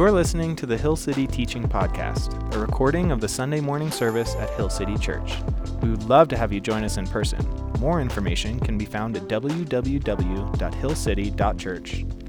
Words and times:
You're 0.00 0.10
listening 0.10 0.56
to 0.56 0.64
the 0.64 0.78
Hill 0.78 0.96
City 0.96 1.26
Teaching 1.26 1.68
Podcast, 1.68 2.54
a 2.54 2.58
recording 2.58 3.12
of 3.12 3.20
the 3.20 3.28
Sunday 3.28 3.60
morning 3.60 3.90
service 3.90 4.34
at 4.36 4.48
Hill 4.54 4.70
City 4.70 4.96
Church. 4.96 5.34
We 5.82 5.90
would 5.90 6.04
love 6.04 6.28
to 6.28 6.38
have 6.38 6.54
you 6.54 6.60
join 6.62 6.84
us 6.84 6.96
in 6.96 7.06
person. 7.06 7.46
More 7.80 8.00
information 8.00 8.58
can 8.60 8.78
be 8.78 8.86
found 8.86 9.14
at 9.18 9.24
www.hillcity.church. 9.24 12.19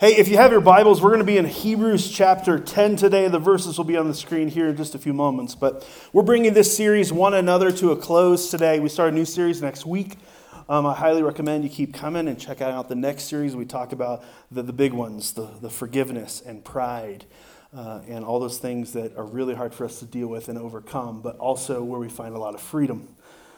Hey, 0.00 0.14
if 0.14 0.28
you 0.28 0.36
have 0.36 0.52
your 0.52 0.60
Bibles, 0.60 1.02
we're 1.02 1.08
going 1.08 1.18
to 1.18 1.24
be 1.26 1.38
in 1.38 1.44
Hebrews 1.44 2.08
chapter 2.08 2.56
10 2.56 2.94
today. 2.94 3.26
The 3.26 3.40
verses 3.40 3.78
will 3.78 3.84
be 3.84 3.96
on 3.96 4.06
the 4.06 4.14
screen 4.14 4.46
here 4.46 4.68
in 4.68 4.76
just 4.76 4.94
a 4.94 4.98
few 4.98 5.12
moments. 5.12 5.56
But 5.56 5.84
we're 6.12 6.22
bringing 6.22 6.54
this 6.54 6.76
series, 6.76 7.12
One 7.12 7.34
Another, 7.34 7.72
to 7.72 7.90
a 7.90 7.96
close 7.96 8.48
today. 8.48 8.78
We 8.78 8.90
start 8.90 9.12
a 9.12 9.16
new 9.16 9.24
series 9.24 9.60
next 9.60 9.84
week. 9.84 10.14
Um, 10.68 10.86
I 10.86 10.94
highly 10.94 11.24
recommend 11.24 11.64
you 11.64 11.68
keep 11.68 11.92
coming 11.92 12.28
and 12.28 12.38
check 12.38 12.60
out 12.60 12.88
the 12.88 12.94
next 12.94 13.24
series. 13.24 13.56
We 13.56 13.64
talk 13.64 13.90
about 13.90 14.22
the, 14.52 14.62
the 14.62 14.72
big 14.72 14.92
ones, 14.92 15.32
the, 15.32 15.46
the 15.60 15.68
forgiveness 15.68 16.44
and 16.46 16.64
pride, 16.64 17.24
uh, 17.76 18.02
and 18.06 18.24
all 18.24 18.38
those 18.38 18.58
things 18.58 18.92
that 18.92 19.16
are 19.16 19.26
really 19.26 19.56
hard 19.56 19.74
for 19.74 19.84
us 19.84 19.98
to 19.98 20.04
deal 20.04 20.28
with 20.28 20.48
and 20.48 20.58
overcome, 20.58 21.22
but 21.22 21.36
also 21.38 21.82
where 21.82 21.98
we 21.98 22.08
find 22.08 22.36
a 22.36 22.38
lot 22.38 22.54
of 22.54 22.60
freedom. 22.60 23.16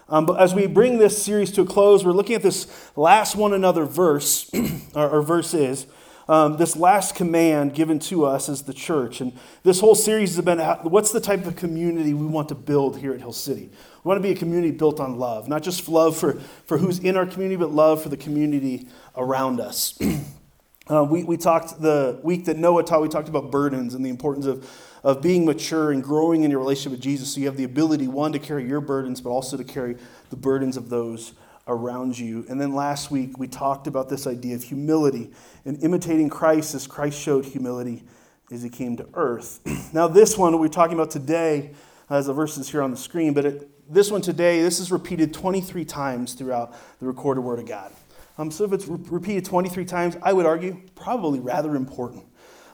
Um, 0.09 0.25
but 0.25 0.41
as 0.41 0.55
we 0.55 0.66
bring 0.66 0.97
this 0.97 1.23
series 1.23 1.52
to 1.52 1.61
a 1.61 1.66
close, 1.66 2.02
we're 2.02 2.13
looking 2.13 2.35
at 2.35 2.43
this 2.43 2.66
last 2.97 3.37
one 3.37 3.52
another 3.52 3.85
verse, 3.85 4.51
or, 4.95 5.07
or 5.07 5.21
verses 5.21 5.87
um, 6.30 6.59
this 6.59 6.77
last 6.77 7.16
command 7.16 7.74
given 7.74 7.99
to 7.99 8.24
us 8.24 8.49
as 8.49 8.63
the 8.63 8.73
church. 8.73 9.21
And 9.21 9.32
this 9.65 9.80
whole 9.80 9.96
series 9.96 10.37
has 10.37 10.45
been 10.45 10.60
what's 10.60 11.10
the 11.10 11.21
type 11.21 11.45
of 11.45 11.57
community 11.57 12.15
we 12.15 12.24
want 12.24 12.51
to 12.51 12.54
build 12.54 12.99
here 12.99 13.13
at 13.13 13.18
Hill 13.18 13.32
City? 13.32 13.68
We 14.04 14.09
want 14.09 14.18
to 14.18 14.23
be 14.23 14.30
a 14.30 14.37
community 14.37 14.71
built 14.71 15.01
on 15.01 15.19
love, 15.19 15.49
not 15.49 15.65
just 15.65 15.88
love 15.88 16.16
for, 16.16 16.35
for 16.66 16.79
who's 16.79 17.01
in 17.01 17.16
our 17.16 17.27
community, 17.27 17.57
but 17.57 17.73
love 17.73 18.01
for 18.01 18.10
the 18.10 18.16
community 18.16 18.87
around 19.16 19.59
us. 19.59 19.99
uh, 20.88 21.02
we, 21.02 21.24
we 21.24 21.37
talked 21.37 21.82
the 21.82 22.21
week 22.23 22.45
that 22.45 22.57
Noah 22.57 22.85
taught, 22.85 23.02
we 23.02 23.09
talked 23.09 23.29
about 23.29 23.51
burdens 23.51 23.95
and 23.95 24.07
the 24.07 24.10
importance 24.10 24.47
of, 24.47 24.71
of 25.02 25.21
being 25.21 25.45
mature 25.45 25.91
and 25.91 26.01
growing 26.01 26.45
in 26.45 26.51
your 26.52 26.60
relationship 26.60 26.93
with 26.93 27.01
Jesus. 27.01 27.35
So 27.35 27.41
you 27.41 27.47
have 27.47 27.57
the 27.57 27.65
ability, 27.65 28.07
one, 28.07 28.30
to 28.35 28.38
carry 28.38 28.65
your 28.69 28.80
burdens, 28.80 29.21
but 29.21 29.30
also 29.30 29.57
to 29.57 29.65
carry 29.65 29.97
the 30.29 30.37
burdens 30.37 30.76
of 30.76 30.91
those 30.91 31.32
around 31.71 32.18
you. 32.18 32.45
And 32.49 32.60
then 32.60 32.74
last 32.74 33.10
week, 33.10 33.38
we 33.38 33.46
talked 33.46 33.87
about 33.87 34.09
this 34.09 34.26
idea 34.26 34.54
of 34.54 34.63
humility 34.63 35.30
and 35.65 35.82
imitating 35.82 36.29
Christ 36.29 36.74
as 36.74 36.87
Christ 36.87 37.18
showed 37.21 37.45
humility 37.45 38.02
as 38.51 38.63
he 38.63 38.68
came 38.68 38.96
to 38.96 39.07
earth. 39.15 39.60
now, 39.95 40.09
this 40.09 40.37
one 40.37 40.59
we're 40.59 40.68
talking 40.68 40.95
about 40.95 41.10
today, 41.10 41.73
as 42.09 42.26
the 42.26 42.32
verses 42.32 42.68
here 42.68 42.82
on 42.82 42.91
the 42.91 42.96
screen, 42.96 43.32
but 43.32 43.45
it, 43.45 43.93
this 43.93 44.10
one 44.10 44.21
today, 44.21 44.63
this 44.63 44.80
is 44.80 44.91
repeated 44.91 45.32
23 45.32 45.85
times 45.85 46.35
throughout 46.35 46.74
the 46.98 47.07
recorded 47.07 47.43
Word 47.43 47.60
of 47.60 47.66
God. 47.66 47.93
Um, 48.37 48.51
so 48.51 48.65
if 48.65 48.73
it's 48.73 48.87
re- 48.87 48.98
repeated 49.10 49.45
23 49.45 49.85
times, 49.85 50.16
I 50.23 50.32
would 50.32 50.46
argue 50.46 50.80
probably 50.95 51.41
rather 51.41 51.76
important. 51.76 52.24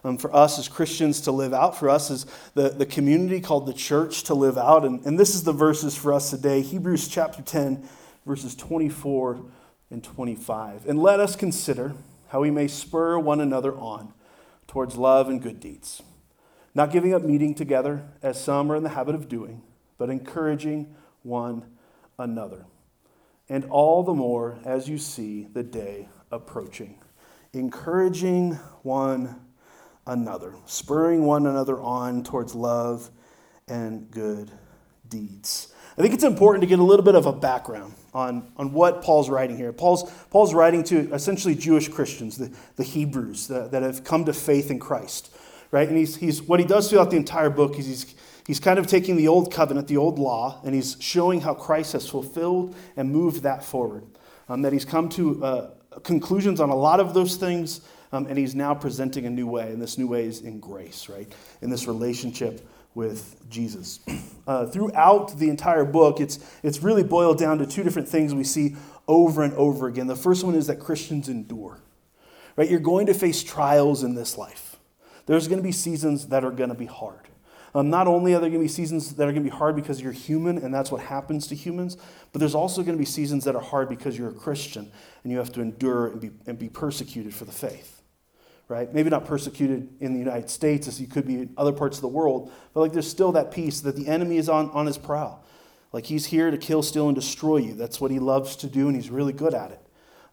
Um, 0.05 0.19
for 0.19 0.33
us 0.33 0.56
as 0.61 0.69
Christians 0.69 1.22
to 1.22 1.33
live 1.33 1.52
out, 1.52 1.77
for 1.77 1.91
us 1.91 2.12
as 2.12 2.27
the, 2.55 2.69
the 2.69 2.86
community 2.86 3.41
called 3.41 3.67
the 3.67 3.72
church 3.72 4.22
to 4.24 4.34
live 4.34 4.56
out. 4.56 4.84
And, 4.84 5.05
and 5.05 5.19
this 5.19 5.34
is 5.34 5.42
the 5.42 5.52
verses 5.52 5.97
for 5.97 6.12
us 6.12 6.30
today 6.30 6.61
Hebrews 6.61 7.08
chapter 7.08 7.42
10, 7.42 7.89
verses 8.27 8.55
24 8.56 9.41
and 9.91 10.02
25. 10.02 10.86
And 10.86 11.00
let 11.00 11.20
us 11.20 11.36
consider 11.36 11.94
how 12.28 12.41
we 12.41 12.50
may 12.50 12.66
spur 12.66 13.18
one 13.18 13.41
another 13.41 13.74
on 13.74 14.12
towards 14.66 14.96
love 14.96 15.28
and 15.28 15.41
good 15.41 15.60
deeds, 15.60 16.02
not 16.74 16.91
giving 16.91 17.14
up 17.14 17.22
meeting 17.22 17.55
together 17.55 18.08
as 18.20 18.42
some 18.42 18.70
are 18.70 18.77
in 18.77 18.83
the 18.83 18.90
habit 18.90 19.14
of 19.14 19.28
doing, 19.28 19.62
but 19.96 20.11
encouraging 20.11 20.95
one 21.23 21.64
another. 22.18 22.67
And 23.48 23.64
all 23.67 24.02
the 24.02 24.12
more 24.12 24.58
as 24.64 24.89
you 24.89 24.98
see 24.98 25.46
the 25.52 25.62
day 25.62 26.08
approaching, 26.33 26.98
encouraging 27.52 28.55
one 28.83 29.40
another, 30.05 30.55
spurring 30.67 31.24
one 31.24 31.46
another 31.46 31.80
on 31.80 32.24
towards 32.24 32.56
love 32.56 33.11
and 33.68 34.11
good 34.11 34.51
deeds. 35.08 35.72
I 35.98 36.02
think 36.02 36.12
it's 36.12 36.24
important 36.24 36.61
to 36.61 36.67
get 36.67 36.79
a 36.79 36.83
little 36.83 37.05
bit 37.05 37.14
of 37.14 37.24
a 37.24 37.33
background 37.33 37.95
on, 38.12 38.51
on 38.58 38.73
what 38.73 39.02
Paul's 39.02 39.30
writing 39.30 39.57
here. 39.57 39.73
Paul's, 39.73 40.11
Paul's 40.30 40.52
writing 40.52 40.84
to 40.84 41.12
essentially 41.14 41.55
Jewish 41.55 41.89
Christians, 41.89 42.36
the, 42.36 42.52
the 42.77 42.84
Hebrews 42.84 43.48
the, 43.48 43.68
that 43.68 43.83
have 43.83 44.05
come 44.05 44.27
to 44.27 44.34
faith 44.34 44.70
in 44.70 44.79
Christ, 44.79 45.34
right? 45.70 45.89
And 45.89 45.96
he's, 45.96 46.17
he's, 46.17 46.42
what 46.42 46.61
he 46.61 46.67
does 46.67 46.90
throughout 46.90 47.11
the 47.11 47.17
entire 47.17 47.48
book 47.48 47.79
is 47.79 47.86
he's, 47.86 48.14
he's 48.46 48.61
kind 48.61 48.79
of 48.79 48.86
taking 48.86 49.17
the 49.17 49.29
old 49.29 49.51
covenant, 49.51 49.89
the 49.89 49.96
old 49.96 50.18
law, 50.18 50.61
and 50.64 50.74
he's 50.74 50.98
showing 51.01 51.40
how 51.40 51.55
Christ 51.55 51.95
has 51.95 52.07
fulfilled 52.07 52.77
and 52.98 53.11
moved 53.11 53.42
that 53.45 53.64
forward. 53.64 54.05
Um, 54.51 54.63
that 54.63 54.74
he's 54.74 54.84
come 54.84 55.08
to 55.11 55.45
uh, 55.45 55.70
conclusions 56.05 56.61
on 56.61 56.68
a 56.68 56.77
lot 56.77 57.01
of 57.01 57.14
those 57.14 57.36
things, 57.36 57.80
um, 58.13 58.27
and 58.27 58.36
he's 58.39 58.55
now 58.55 58.74
presenting 58.74 59.24
a 59.24 59.30
new 59.30 59.46
way, 59.46 59.73
and 59.73 59.80
this 59.80 59.96
new 59.96 60.07
way 60.07 60.27
is 60.27 60.42
in 60.42 60.61
grace, 60.61 61.08
right? 61.08 61.33
In 61.63 61.70
this 61.70 61.86
relationship 61.86 62.67
with 62.96 63.48
Jesus. 63.48 64.01
Uh, 64.46 64.64
throughout 64.64 65.36
the 65.40 65.51
entire 65.51 65.84
book, 65.84 66.20
it's, 66.20 66.39
it's 66.62 66.80
really 66.80 67.02
boiled 67.02 67.36
down 67.36 67.58
to 67.58 67.67
two 67.67 67.83
different 67.83 68.08
things 68.08 68.33
we 68.33 68.45
see 68.45 68.77
over 69.08 69.42
and 69.42 69.52
over 69.55 69.89
again. 69.89 70.07
The 70.07 70.14
first 70.14 70.45
one 70.45 70.55
is 70.55 70.68
that 70.68 70.79
Christians 70.79 71.29
endure. 71.29 71.80
Right? 72.55 72.70
You're 72.70 72.79
going 72.79 73.07
to 73.07 73.14
face 73.14 73.42
trials 73.42 74.05
in 74.05 74.14
this 74.14 74.39
life. 74.39 74.77
There's 75.27 75.48
going 75.48 75.58
to 75.58 75.64
be 75.64 75.73
seasons 75.73 76.29
that 76.29 76.45
are 76.45 76.52
going 76.52 76.68
to 76.68 76.77
be 76.77 76.86
hard. 76.86 77.23
Um, 77.74 77.90
not 77.90 78.07
only 78.07 78.34
are 78.34 78.40
there 78.40 78.48
going 78.48 78.61
to 78.61 78.67
be 78.67 78.68
seasons 78.68 79.17
that 79.17 79.24
are 79.24 79.33
going 79.33 79.42
to 79.42 79.51
be 79.51 79.57
hard 79.57 79.74
because 79.74 80.01
you're 80.01 80.13
human 80.13 80.58
and 80.58 80.73
that's 80.73 80.92
what 80.92 81.01
happens 81.01 81.48
to 81.48 81.57
humans, 81.57 81.96
but 82.33 82.39
there's 82.39 82.55
also 82.55 82.84
going 82.84 82.96
to 82.96 83.02
be 83.02 83.05
seasons 83.05 83.42
that 83.46 83.57
are 83.57 83.61
hard 83.61 83.89
because 83.89 84.17
you're 84.17 84.30
a 84.30 84.33
Christian 84.33 84.89
and 85.24 85.33
you 85.33 85.39
have 85.39 85.51
to 85.55 85.61
endure 85.61 86.07
and 86.07 86.20
be, 86.20 86.30
and 86.46 86.57
be 86.57 86.68
persecuted 86.68 87.34
for 87.34 87.46
the 87.46 87.52
faith 87.52 87.95
right? 88.68 88.92
Maybe 88.92 89.10
not 89.10 89.24
persecuted 89.24 89.88
in 90.00 90.12
the 90.12 90.18
United 90.18 90.50
States 90.50 90.88
as 90.88 91.00
you 91.00 91.06
could 91.06 91.27
be 91.27 91.34
in 91.34 91.54
other 91.56 91.72
parts 91.72 91.98
of 91.98 92.02
the 92.02 92.08
world, 92.08 92.52
but 92.74 92.80
like 92.80 92.92
there's 92.92 93.08
still 93.08 93.32
that 93.32 93.50
piece 93.50 93.80
that 93.82 93.96
the 93.96 94.08
enemy 94.08 94.38
is 94.38 94.48
on, 94.48 94.70
on 94.70 94.86
his 94.86 94.98
prowl. 94.98 95.44
Like 95.92 96.06
he's 96.06 96.27
here 96.27 96.50
to 96.50 96.58
kill, 96.58 96.82
steal, 96.82 97.08
and 97.08 97.14
destroy 97.14 97.58
you. 97.58 97.74
That's 97.74 98.00
what 98.00 98.10
he 98.10 98.18
loves 98.18 98.56
to 98.56 98.66
do, 98.66 98.88
and 98.88 98.96
he's 98.96 99.10
really 99.10 99.32
good 99.32 99.54
at 99.54 99.70
it. 99.70 99.80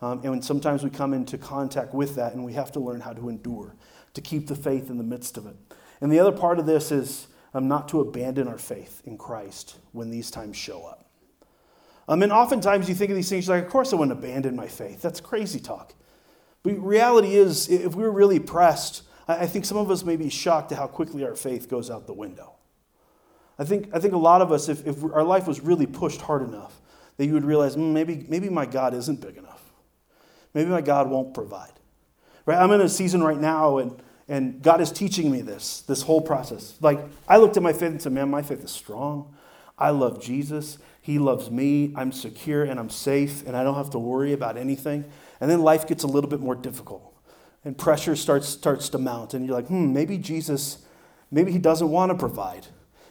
Um, 0.01 0.19
and 0.25 0.43
sometimes 0.43 0.83
we 0.83 0.89
come 0.89 1.13
into 1.13 1.37
contact 1.37 1.93
with 1.93 2.15
that, 2.15 2.33
and 2.33 2.43
we 2.43 2.53
have 2.53 2.71
to 2.73 2.79
learn 2.79 2.99
how 2.99 3.13
to 3.13 3.29
endure, 3.29 3.75
to 4.15 4.21
keep 4.21 4.47
the 4.47 4.55
faith 4.55 4.89
in 4.89 4.97
the 4.97 5.03
midst 5.03 5.37
of 5.37 5.45
it. 5.45 5.55
And 6.01 6.11
the 6.11 6.19
other 6.19 6.33
part 6.33 6.59
of 6.59 6.65
this 6.65 6.91
is 6.91 7.27
um, 7.53 7.67
not 7.67 7.87
to 7.89 8.01
abandon 8.01 8.47
our 8.47 8.57
faith 8.57 9.01
in 9.05 9.17
Christ 9.17 9.77
when 9.91 10.09
these 10.09 10.29
times 10.29 10.57
show 10.57 10.83
up. 10.85 11.05
Um, 12.07 12.21
and 12.21 12.33
oftentimes 12.33 12.89
you 12.89 12.95
think 12.95 13.11
of 13.11 13.15
these 13.15 13.29
things 13.29 13.47
like, 13.47 13.63
of 13.63 13.69
course 13.69 13.93
I 13.93 13.95
wouldn't 13.95 14.17
abandon 14.17 14.55
my 14.55 14.67
faith. 14.67 15.01
That's 15.01 15.21
crazy 15.21 15.59
talk. 15.59 15.93
But 16.63 16.79
reality 16.79 17.35
is, 17.35 17.69
if 17.69 17.93
we 17.93 18.03
were 18.03 18.11
really 18.11 18.39
pressed, 18.39 19.03
I 19.27 19.45
think 19.47 19.65
some 19.65 19.77
of 19.77 19.91
us 19.91 20.03
may 20.03 20.15
be 20.15 20.29
shocked 20.29 20.71
at 20.71 20.77
how 20.77 20.87
quickly 20.87 21.23
our 21.25 21.35
faith 21.35 21.69
goes 21.69 21.89
out 21.89 22.07
the 22.07 22.13
window. 22.13 22.53
I 23.59 23.65
think, 23.65 23.89
I 23.93 23.99
think 23.99 24.13
a 24.13 24.17
lot 24.17 24.41
of 24.41 24.51
us, 24.51 24.69
if, 24.69 24.85
if 24.87 25.03
our 25.03 25.23
life 25.23 25.47
was 25.47 25.61
really 25.61 25.85
pushed 25.85 26.21
hard 26.21 26.41
enough, 26.41 26.81
that 27.17 27.25
you 27.25 27.33
would 27.33 27.45
realize 27.45 27.75
mm, 27.75 27.91
maybe, 27.91 28.25
maybe 28.27 28.49
my 28.49 28.65
God 28.65 28.93
isn't 28.93 29.21
big 29.21 29.37
enough. 29.37 29.61
Maybe 30.53 30.69
my 30.69 30.81
God 30.81 31.09
won't 31.09 31.33
provide. 31.33 31.73
Right? 32.45 32.57
I'm 32.57 32.71
in 32.71 32.81
a 32.81 32.89
season 32.89 33.23
right 33.23 33.39
now, 33.39 33.77
and, 33.77 34.01
and 34.27 34.61
God 34.61 34.81
is 34.81 34.91
teaching 34.91 35.31
me 35.31 35.41
this, 35.41 35.81
this 35.81 36.01
whole 36.01 36.21
process. 36.21 36.75
Like, 36.81 36.99
I 37.27 37.37
looked 37.37 37.57
at 37.57 37.63
my 37.63 37.73
faith 37.73 37.91
and 37.91 38.01
said, 38.01 38.13
man, 38.13 38.29
my 38.29 38.41
faith 38.41 38.63
is 38.63 38.71
strong. 38.71 39.35
I 39.77 39.91
love 39.91 40.21
Jesus. 40.21 40.77
He 41.01 41.19
loves 41.19 41.51
me. 41.51 41.93
I'm 41.95 42.11
secure 42.11 42.63
and 42.63 42.79
I'm 42.79 42.89
safe, 42.89 43.45
and 43.45 43.55
I 43.55 43.63
don't 43.63 43.75
have 43.75 43.91
to 43.91 43.99
worry 43.99 44.33
about 44.33 44.57
anything. 44.57 45.05
And 45.43 45.51
then 45.51 45.61
life 45.61 45.85
gets 45.85 46.05
a 46.05 46.07
little 46.07 46.29
bit 46.29 46.39
more 46.39 46.55
difficult 46.55 47.13
and 47.65 47.77
pressure 47.77 48.15
starts, 48.15 48.47
starts 48.47 48.87
to 48.87 48.97
mount. 48.97 49.33
And 49.33 49.45
you're 49.45 49.53
like, 49.53 49.67
hmm, 49.67 49.91
maybe 49.91 50.17
Jesus, 50.17 50.85
maybe 51.31 51.51
he 51.51 51.57
doesn't 51.57 51.89
want 51.89 52.13
to 52.13 52.17
provide. 52.17 52.67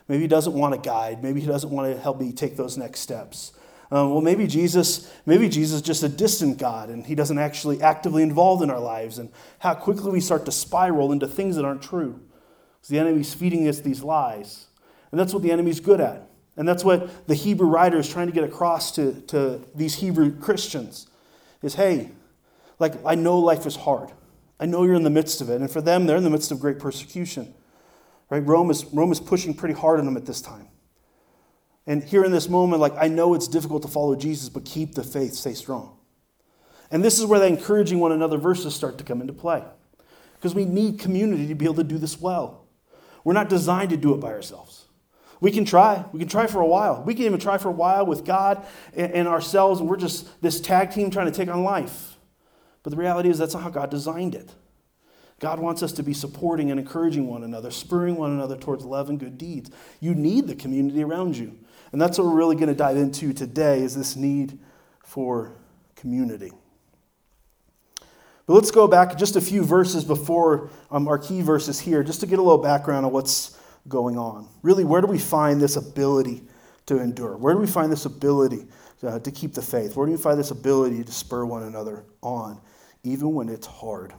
Maybe 0.08 0.22
he 0.22 0.28
doesn't 0.28 0.54
want 0.54 0.72
to 0.72 0.80
guide. 0.80 1.22
Maybe 1.22 1.42
he 1.42 1.46
doesn't 1.46 1.68
want 1.68 1.94
to 1.94 2.00
help 2.00 2.18
me 2.18 2.32
take 2.32 2.56
those 2.56 2.78
next 2.78 3.00
steps. 3.00 3.52
Um, 3.90 4.12
well, 4.12 4.22
maybe 4.22 4.46
Jesus, 4.46 5.12
maybe 5.26 5.50
Jesus 5.50 5.76
is 5.76 5.82
just 5.82 6.02
a 6.04 6.08
distant 6.08 6.56
God 6.56 6.88
and 6.88 7.04
he 7.04 7.14
doesn't 7.14 7.36
actually 7.36 7.82
actively 7.82 8.22
involved 8.22 8.62
in 8.62 8.70
our 8.70 8.80
lives. 8.80 9.18
And 9.18 9.28
how 9.58 9.74
quickly 9.74 10.10
we 10.10 10.20
start 10.22 10.46
to 10.46 10.52
spiral 10.52 11.12
into 11.12 11.28
things 11.28 11.56
that 11.56 11.66
aren't 11.66 11.82
true. 11.82 12.18
Because 12.78 12.88
the 12.88 12.98
enemy's 12.98 13.34
feeding 13.34 13.68
us 13.68 13.80
these 13.80 14.02
lies. 14.02 14.68
And 15.10 15.20
that's 15.20 15.34
what 15.34 15.42
the 15.42 15.52
enemy's 15.52 15.80
good 15.80 16.00
at. 16.00 16.30
And 16.56 16.66
that's 16.66 16.82
what 16.82 17.28
the 17.28 17.34
Hebrew 17.34 17.68
writer 17.68 17.98
is 17.98 18.08
trying 18.08 18.28
to 18.28 18.32
get 18.32 18.44
across 18.44 18.90
to, 18.92 19.20
to 19.26 19.62
these 19.74 19.96
Hebrew 19.96 20.34
Christians 20.34 21.08
is 21.62 21.74
hey, 21.74 22.10
like, 22.82 22.94
I 23.06 23.14
know 23.14 23.38
life 23.38 23.64
is 23.64 23.76
hard. 23.76 24.10
I 24.60 24.66
know 24.66 24.84
you're 24.84 24.94
in 24.94 25.02
the 25.02 25.10
midst 25.10 25.40
of 25.40 25.48
it. 25.48 25.60
And 25.60 25.70
for 25.70 25.80
them, 25.80 26.04
they're 26.06 26.18
in 26.18 26.24
the 26.24 26.30
midst 26.30 26.52
of 26.52 26.60
great 26.60 26.78
persecution. 26.78 27.54
Right? 28.28 28.44
Rome 28.44 28.70
is, 28.70 28.84
Rome 28.86 29.12
is 29.12 29.20
pushing 29.20 29.54
pretty 29.54 29.74
hard 29.74 29.98
on 29.98 30.04
them 30.04 30.16
at 30.16 30.26
this 30.26 30.42
time. 30.42 30.68
And 31.86 32.04
here 32.04 32.24
in 32.24 32.30
this 32.30 32.48
moment, 32.48 32.80
like, 32.80 32.94
I 32.96 33.08
know 33.08 33.34
it's 33.34 33.48
difficult 33.48 33.82
to 33.82 33.88
follow 33.88 34.14
Jesus, 34.14 34.48
but 34.48 34.64
keep 34.64 34.94
the 34.94 35.02
faith, 35.02 35.34
stay 35.34 35.54
strong. 35.54 35.96
And 36.90 37.02
this 37.02 37.18
is 37.18 37.26
where 37.26 37.40
the 37.40 37.46
encouraging 37.46 37.98
one 37.98 38.12
another 38.12 38.36
verses 38.36 38.74
start 38.74 38.98
to 38.98 39.04
come 39.04 39.20
into 39.20 39.32
play. 39.32 39.64
Because 40.34 40.54
we 40.54 40.64
need 40.64 40.98
community 40.98 41.48
to 41.48 41.54
be 41.54 41.64
able 41.64 41.76
to 41.76 41.84
do 41.84 41.98
this 41.98 42.20
well. 42.20 42.66
We're 43.24 43.32
not 43.32 43.48
designed 43.48 43.90
to 43.90 43.96
do 43.96 44.14
it 44.14 44.18
by 44.18 44.28
ourselves. 44.28 44.86
We 45.40 45.50
can 45.50 45.64
try. 45.64 46.04
We 46.12 46.20
can 46.20 46.28
try 46.28 46.46
for 46.46 46.60
a 46.60 46.66
while. 46.66 47.02
We 47.04 47.14
can 47.14 47.24
even 47.24 47.40
try 47.40 47.58
for 47.58 47.68
a 47.68 47.72
while 47.72 48.06
with 48.06 48.24
God 48.24 48.64
and 48.94 49.26
ourselves, 49.26 49.80
and 49.80 49.88
we're 49.88 49.96
just 49.96 50.40
this 50.40 50.60
tag 50.60 50.92
team 50.92 51.10
trying 51.10 51.26
to 51.26 51.32
take 51.32 51.48
on 51.48 51.64
life. 51.64 52.11
But 52.82 52.90
the 52.90 52.96
reality 52.96 53.28
is, 53.28 53.38
that's 53.38 53.54
not 53.54 53.62
how 53.62 53.70
God 53.70 53.90
designed 53.90 54.34
it. 54.34 54.54
God 55.40 55.58
wants 55.58 55.82
us 55.82 55.92
to 55.92 56.02
be 56.02 56.14
supporting 56.14 56.70
and 56.70 56.78
encouraging 56.78 57.26
one 57.26 57.42
another, 57.42 57.70
spurring 57.70 58.16
one 58.16 58.30
another 58.30 58.56
towards 58.56 58.84
love 58.84 59.08
and 59.08 59.18
good 59.18 59.38
deeds. 59.38 59.70
You 60.00 60.14
need 60.14 60.46
the 60.46 60.54
community 60.54 61.02
around 61.02 61.36
you. 61.36 61.58
And 61.90 62.00
that's 62.00 62.16
what 62.16 62.28
we're 62.28 62.34
really 62.36 62.54
going 62.56 62.68
to 62.68 62.74
dive 62.74 62.96
into 62.96 63.32
today 63.32 63.82
is 63.82 63.96
this 63.96 64.16
need 64.16 64.58
for 65.04 65.52
community. 65.96 66.52
But 68.46 68.54
let's 68.54 68.70
go 68.70 68.88
back 68.88 69.18
just 69.18 69.36
a 69.36 69.40
few 69.40 69.64
verses 69.64 70.04
before 70.04 70.70
um, 70.90 71.08
our 71.08 71.18
key 71.18 71.42
verses 71.42 71.80
here, 71.80 72.02
just 72.02 72.20
to 72.20 72.26
get 72.26 72.38
a 72.38 72.42
little 72.42 72.62
background 72.62 73.06
on 73.06 73.12
what's 73.12 73.56
going 73.88 74.18
on. 74.18 74.48
Really, 74.62 74.84
where 74.84 75.00
do 75.00 75.06
we 75.06 75.18
find 75.18 75.60
this 75.60 75.76
ability 75.76 76.42
to 76.86 76.98
endure? 76.98 77.36
Where 77.36 77.54
do 77.54 77.60
we 77.60 77.66
find 77.66 77.90
this 77.90 78.04
ability 78.04 78.66
uh, 79.02 79.18
to 79.18 79.30
keep 79.30 79.54
the 79.54 79.62
faith? 79.62 79.96
Where 79.96 80.06
do 80.06 80.12
we 80.12 80.18
find 80.18 80.38
this 80.38 80.50
ability 80.50 81.04
to 81.04 81.12
spur 81.12 81.44
one 81.44 81.62
another 81.62 82.04
on, 82.22 82.60
even 83.02 83.34
when 83.34 83.48
it's 83.48 83.66
hard? 83.66 84.14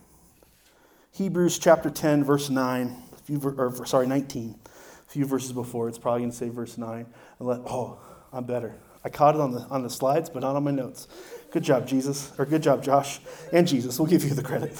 Hebrews 1.11 1.59
chapter 1.59 1.89
10, 1.89 2.23
verse 2.23 2.49
9, 2.49 2.95
few, 3.23 3.39
or 3.39 3.85
sorry, 3.85 4.07
19, 4.07 4.55
a 4.65 5.11
few 5.11 5.25
verses 5.25 5.51
before. 5.51 5.87
It's 5.87 5.97
probably 5.97 6.21
going 6.21 6.31
to 6.31 6.37
say 6.37 6.49
verse 6.49 6.77
9. 6.77 7.05
And 7.39 7.47
let, 7.47 7.59
oh, 7.59 7.99
I'm 8.31 8.45
better. 8.45 8.75
I 9.05 9.09
caught 9.09 9.35
it 9.35 9.41
on 9.41 9.51
the, 9.51 9.59
on 9.69 9.83
the 9.83 9.89
slides, 9.89 10.29
but 10.29 10.41
not 10.41 10.55
on 10.55 10.63
my 10.63 10.71
notes. 10.71 11.07
Good 11.51 11.63
job, 11.63 11.87
Jesus. 11.87 12.31
Or 12.39 12.45
good 12.45 12.63
job, 12.63 12.83
Josh. 12.83 13.19
And 13.51 13.67
Jesus. 13.67 13.99
We'll 13.99 14.09
give 14.09 14.23
you 14.23 14.33
the 14.33 14.41
credit. 14.41 14.75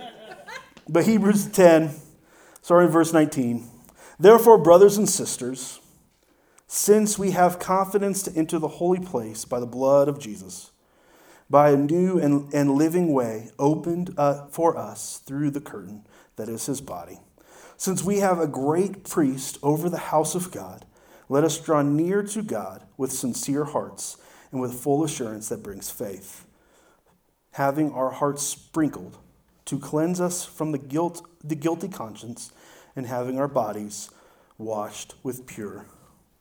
but 0.88 1.04
Hebrews 1.04 1.46
10, 1.46 1.90
sorry, 2.62 2.86
verse 2.88 3.12
19. 3.12 3.66
Therefore, 4.20 4.58
brothers 4.58 4.98
and 4.98 5.08
sisters, 5.08 5.79
since 6.72 7.18
we 7.18 7.32
have 7.32 7.58
confidence 7.58 8.22
to 8.22 8.32
enter 8.36 8.56
the 8.56 8.68
holy 8.68 9.00
place 9.00 9.44
by 9.44 9.58
the 9.58 9.66
blood 9.66 10.06
of 10.06 10.20
Jesus, 10.20 10.70
by 11.50 11.70
a 11.70 11.76
new 11.76 12.16
and, 12.16 12.54
and 12.54 12.76
living 12.76 13.12
way 13.12 13.50
opened 13.58 14.16
for 14.52 14.78
us 14.78 15.20
through 15.26 15.50
the 15.50 15.60
curtain 15.60 16.06
that 16.36 16.48
is 16.48 16.66
his 16.66 16.80
body. 16.80 17.18
Since 17.76 18.04
we 18.04 18.20
have 18.20 18.38
a 18.38 18.46
great 18.46 19.02
priest 19.02 19.58
over 19.64 19.88
the 19.88 19.98
house 19.98 20.36
of 20.36 20.52
God, 20.52 20.86
let 21.28 21.42
us 21.42 21.58
draw 21.58 21.82
near 21.82 22.22
to 22.22 22.40
God 22.40 22.84
with 22.96 23.10
sincere 23.10 23.64
hearts 23.64 24.16
and 24.52 24.60
with 24.60 24.80
full 24.80 25.02
assurance 25.02 25.48
that 25.48 25.64
brings 25.64 25.90
faith, 25.90 26.46
having 27.54 27.90
our 27.90 28.10
hearts 28.10 28.44
sprinkled 28.44 29.18
to 29.64 29.76
cleanse 29.76 30.20
us 30.20 30.44
from 30.44 30.70
the 30.70 30.78
guilt, 30.78 31.28
the 31.42 31.56
guilty 31.56 31.88
conscience, 31.88 32.52
and 32.94 33.08
having 33.08 33.40
our 33.40 33.48
bodies 33.48 34.08
washed 34.56 35.16
with 35.24 35.48
pure 35.48 35.86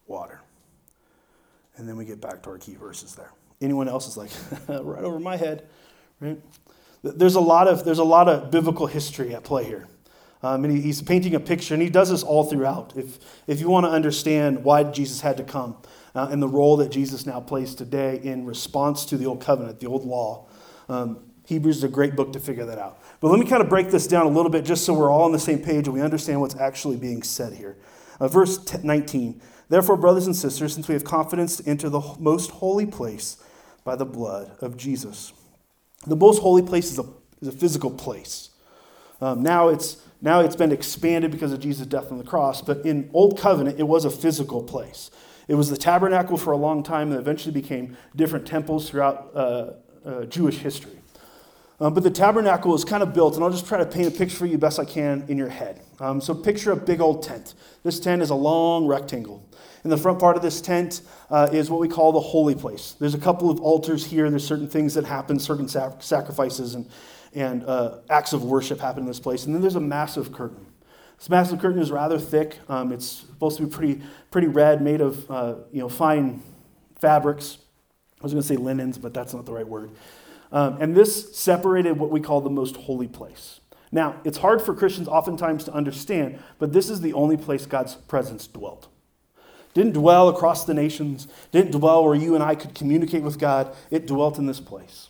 water. 0.09 0.41
And 1.77 1.87
then 1.87 1.95
we 1.95 2.03
get 2.03 2.19
back 2.19 2.43
to 2.43 2.49
our 2.49 2.57
key 2.57 2.75
verses 2.75 3.15
there. 3.15 3.31
Anyone 3.61 3.87
else 3.87 4.07
is 4.07 4.17
like, 4.17 4.31
right 4.67 5.03
over 5.03 5.19
my 5.19 5.37
head, 5.37 5.67
right? 6.19 6.37
There's 7.03 7.35
a 7.35 7.41
lot 7.41 7.67
of, 7.67 7.85
there's 7.85 7.99
a 7.99 8.03
lot 8.03 8.27
of 8.27 8.51
biblical 8.51 8.87
history 8.87 9.33
at 9.33 9.43
play 9.43 9.63
here. 9.63 9.87
Um, 10.41 10.63
and 10.63 10.77
he's 10.77 11.01
painting 11.01 11.35
a 11.35 11.39
picture, 11.39 11.73
and 11.73 11.83
he 11.83 11.89
does 11.89 12.09
this 12.09 12.23
all 12.23 12.45
throughout. 12.45 12.93
If, 12.95 13.19
if 13.45 13.59
you 13.59 13.69
want 13.69 13.85
to 13.85 13.89
understand 13.89 14.63
why 14.63 14.83
Jesus 14.83 15.19
had 15.19 15.35
to 15.37 15.43
come 15.43 15.77
uh, 16.15 16.29
and 16.31 16.41
the 16.41 16.47
role 16.47 16.77
that 16.77 16.91
Jesus 16.91 17.25
now 17.25 17.41
plays 17.41 17.75
today 17.75 18.19
in 18.23 18.45
response 18.45 19.05
to 19.05 19.17
the 19.17 19.25
old 19.25 19.41
covenant, 19.41 19.79
the 19.79 19.87
old 19.87 20.05
law, 20.05 20.47
um, 20.87 21.19
Hebrews 21.45 21.77
is 21.77 21.83
a 21.83 21.89
great 21.89 22.15
book 22.15 22.31
to 22.33 22.39
figure 22.39 22.65
that 22.65 22.77
out. 22.77 23.01
But 23.19 23.29
let 23.29 23.39
me 23.39 23.45
kind 23.45 23.61
of 23.61 23.69
break 23.69 23.89
this 23.89 24.07
down 24.07 24.27
a 24.27 24.29
little 24.29 24.51
bit 24.51 24.63
just 24.63 24.85
so 24.85 24.93
we're 24.93 25.11
all 25.11 25.23
on 25.23 25.31
the 25.31 25.39
same 25.39 25.59
page 25.59 25.87
and 25.87 25.93
we 25.93 26.01
understand 26.01 26.39
what's 26.39 26.55
actually 26.55 26.95
being 26.95 27.23
said 27.23 27.53
here. 27.53 27.75
Uh, 28.19 28.27
verse 28.27 28.59
19 28.83 29.41
Therefore, 29.69 29.97
brothers 29.97 30.25
and 30.25 30.35
sisters, 30.35 30.73
since 30.73 30.87
we 30.87 30.93
have 30.93 31.03
confidence 31.03 31.57
to 31.57 31.69
enter 31.69 31.89
the 31.89 32.01
most 32.19 32.51
holy 32.51 32.85
place 32.85 33.37
by 33.83 33.95
the 33.95 34.05
blood 34.05 34.51
of 34.61 34.77
Jesus. 34.77 35.31
The 36.05 36.15
most 36.15 36.41
holy 36.41 36.63
place 36.63 36.91
is 36.91 36.99
a, 36.99 37.05
is 37.41 37.47
a 37.47 37.51
physical 37.51 37.91
place. 37.91 38.49
Um, 39.21 39.43
now, 39.43 39.67
it's, 39.67 39.97
now 40.21 40.39
it's 40.39 40.55
been 40.55 40.71
expanded 40.71 41.31
because 41.31 41.53
of 41.53 41.59
Jesus' 41.59 41.85
death 41.85 42.11
on 42.11 42.17
the 42.17 42.23
cross, 42.23 42.61
but 42.61 42.85
in 42.85 43.09
Old 43.13 43.37
Covenant, 43.37 43.79
it 43.79 43.83
was 43.83 44.05
a 44.05 44.09
physical 44.09 44.63
place. 44.63 45.11
It 45.47 45.55
was 45.55 45.69
the 45.69 45.77
tabernacle 45.77 46.37
for 46.37 46.51
a 46.51 46.57
long 46.57 46.83
time 46.83 47.11
and 47.11 47.19
eventually 47.19 47.51
became 47.51 47.97
different 48.15 48.47
temples 48.47 48.89
throughout 48.89 49.31
uh, 49.35 49.71
uh, 50.05 50.25
Jewish 50.25 50.57
history. 50.57 50.99
Um, 51.79 51.93
but 51.93 52.03
the 52.03 52.11
tabernacle 52.11 52.75
is 52.75 52.83
kind 52.83 53.01
of 53.01 53.13
built, 53.13 53.35
and 53.35 53.43
I'll 53.43 53.49
just 53.49 53.65
try 53.65 53.77
to 53.77 53.85
paint 53.85 54.07
a 54.07 54.11
picture 54.11 54.35
for 54.35 54.45
you 54.45 54.57
best 54.57 54.79
I 54.79 54.85
can 54.85 55.25
in 55.27 55.37
your 55.37 55.49
head. 55.49 55.81
Um, 55.99 56.19
so 56.19 56.35
picture 56.35 56.71
a 56.71 56.75
big 56.75 56.99
old 56.99 57.23
tent. 57.23 57.53
This 57.83 57.99
tent 57.99 58.21
is 58.21 58.29
a 58.29 58.35
long 58.35 58.85
rectangle. 58.85 59.48
In 59.83 59.89
the 59.89 59.97
front 59.97 60.19
part 60.19 60.35
of 60.35 60.41
this 60.41 60.61
tent 60.61 61.01
uh, 61.29 61.49
is 61.51 61.69
what 61.69 61.79
we 61.79 61.87
call 61.87 62.11
the 62.11 62.19
holy 62.19 62.55
place. 62.55 62.95
There's 62.99 63.13
a 63.13 63.19
couple 63.19 63.49
of 63.49 63.59
altars 63.61 64.05
here. 64.05 64.29
There's 64.29 64.45
certain 64.45 64.67
things 64.67 64.93
that 64.95 65.05
happen, 65.05 65.39
certain 65.39 65.67
sac- 65.67 66.01
sacrifices 66.03 66.75
and, 66.75 66.89
and 67.33 67.63
uh, 67.63 67.99
acts 68.09 68.33
of 68.33 68.43
worship 68.43 68.79
happen 68.79 69.01
in 69.01 69.07
this 69.07 69.19
place. 69.19 69.45
And 69.45 69.55
then 69.55 69.61
there's 69.61 69.75
a 69.75 69.79
massive 69.79 70.33
curtain. 70.33 70.65
This 71.17 71.29
massive 71.29 71.59
curtain 71.59 71.81
is 71.81 71.91
rather 71.91 72.17
thick. 72.17 72.57
Um, 72.67 72.91
it's 72.91 73.05
supposed 73.05 73.57
to 73.57 73.63
be 73.63 73.69
pretty, 73.69 74.01
pretty 74.31 74.47
red, 74.47 74.81
made 74.81 75.01
of 75.01 75.29
uh, 75.29 75.55
you 75.71 75.79
know, 75.79 75.89
fine 75.89 76.41
fabrics. 76.99 77.57
I 78.19 78.23
was 78.23 78.33
going 78.33 78.41
to 78.41 78.47
say 78.47 78.57
linens, 78.57 78.97
but 78.97 79.13
that's 79.13 79.33
not 79.33 79.45
the 79.45 79.53
right 79.53 79.67
word. 79.67 79.91
Um, 80.51 80.77
and 80.81 80.95
this 80.95 81.37
separated 81.37 81.97
what 81.97 82.09
we 82.09 82.19
call 82.19 82.41
the 82.41 82.49
most 82.49 82.75
holy 82.75 83.07
place. 83.07 83.59
Now, 83.91 84.19
it's 84.23 84.37
hard 84.37 84.61
for 84.61 84.73
Christians 84.73 85.07
oftentimes 85.07 85.63
to 85.65 85.73
understand, 85.73 86.39
but 86.57 86.73
this 86.73 86.89
is 86.89 87.01
the 87.01 87.13
only 87.13 87.37
place 87.37 87.65
God's 87.65 87.95
presence 87.95 88.47
dwelt. 88.47 88.87
Didn't 89.73 89.93
dwell 89.93 90.29
across 90.29 90.65
the 90.65 90.73
nations, 90.73 91.27
didn't 91.51 91.71
dwell 91.71 92.03
where 92.03 92.15
you 92.15 92.35
and 92.35 92.43
I 92.43 92.55
could 92.55 92.73
communicate 92.73 93.23
with 93.23 93.37
God. 93.37 93.75
It 93.91 94.07
dwelt 94.07 94.37
in 94.37 94.47
this 94.47 94.59
place. 94.59 95.09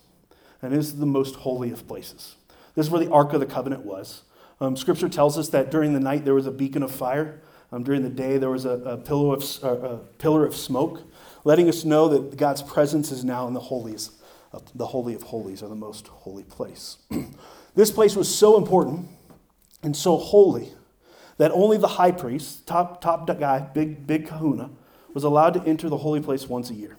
And 0.61 0.73
this 0.73 0.87
is 0.87 0.97
the 0.97 1.05
most 1.05 1.35
holy 1.35 1.71
of 1.71 1.87
places. 1.87 2.35
This 2.75 2.87
is 2.87 2.91
where 2.91 3.03
the 3.03 3.11
Ark 3.11 3.33
of 3.33 3.39
the 3.39 3.45
Covenant 3.45 3.85
was. 3.85 4.23
Um, 4.61 4.75
scripture 4.75 5.07
tells 5.07 5.37
us 5.37 5.49
that 5.49 5.71
during 5.71 5.93
the 5.93 5.99
night 5.99 6.25
there 6.25 6.35
was 6.35 6.45
a 6.45 6.51
beacon 6.51 6.83
of 6.83 6.91
fire. 6.91 7.41
Um, 7.71 7.83
during 7.83 8.01
the 8.01 8.09
day 8.09 8.37
there 8.37 8.49
was 8.49 8.65
a, 8.65 8.71
a, 8.71 8.97
pillar 8.97 9.35
of, 9.35 9.63
uh, 9.63 9.69
a 9.69 9.97
pillar 10.17 10.45
of 10.45 10.55
smoke, 10.55 11.03
letting 11.45 11.69
us 11.69 11.85
know 11.85 12.09
that 12.09 12.35
God's 12.35 12.61
presence 12.61 13.11
is 13.11 13.23
now 13.23 13.47
in 13.47 13.53
the 13.53 13.59
holies 13.59 14.11
the 14.75 14.87
Holy 14.87 15.13
of 15.13 15.23
Holies, 15.23 15.61
or 15.61 15.69
the 15.69 15.75
most 15.75 16.07
holy 16.07 16.43
place. 16.43 16.97
this 17.75 17.91
place 17.91 18.15
was 18.15 18.33
so 18.33 18.57
important 18.57 19.07
and 19.83 19.95
so 19.95 20.17
holy 20.17 20.71
that 21.39 21.51
only 21.53 21.77
the 21.77 21.87
high 21.87 22.11
priest, 22.11 22.67
top, 22.67 22.99
top 22.99 23.25
guy, 23.39 23.61
big, 23.61 24.05
big 24.05 24.27
kahuna, 24.27 24.69
was 25.13 25.23
allowed 25.23 25.53
to 25.53 25.63
enter 25.63 25.87
the 25.87 25.97
holy 25.97 26.19
place 26.19 26.47
once 26.47 26.69
a 26.69 26.73
year. 26.73 26.97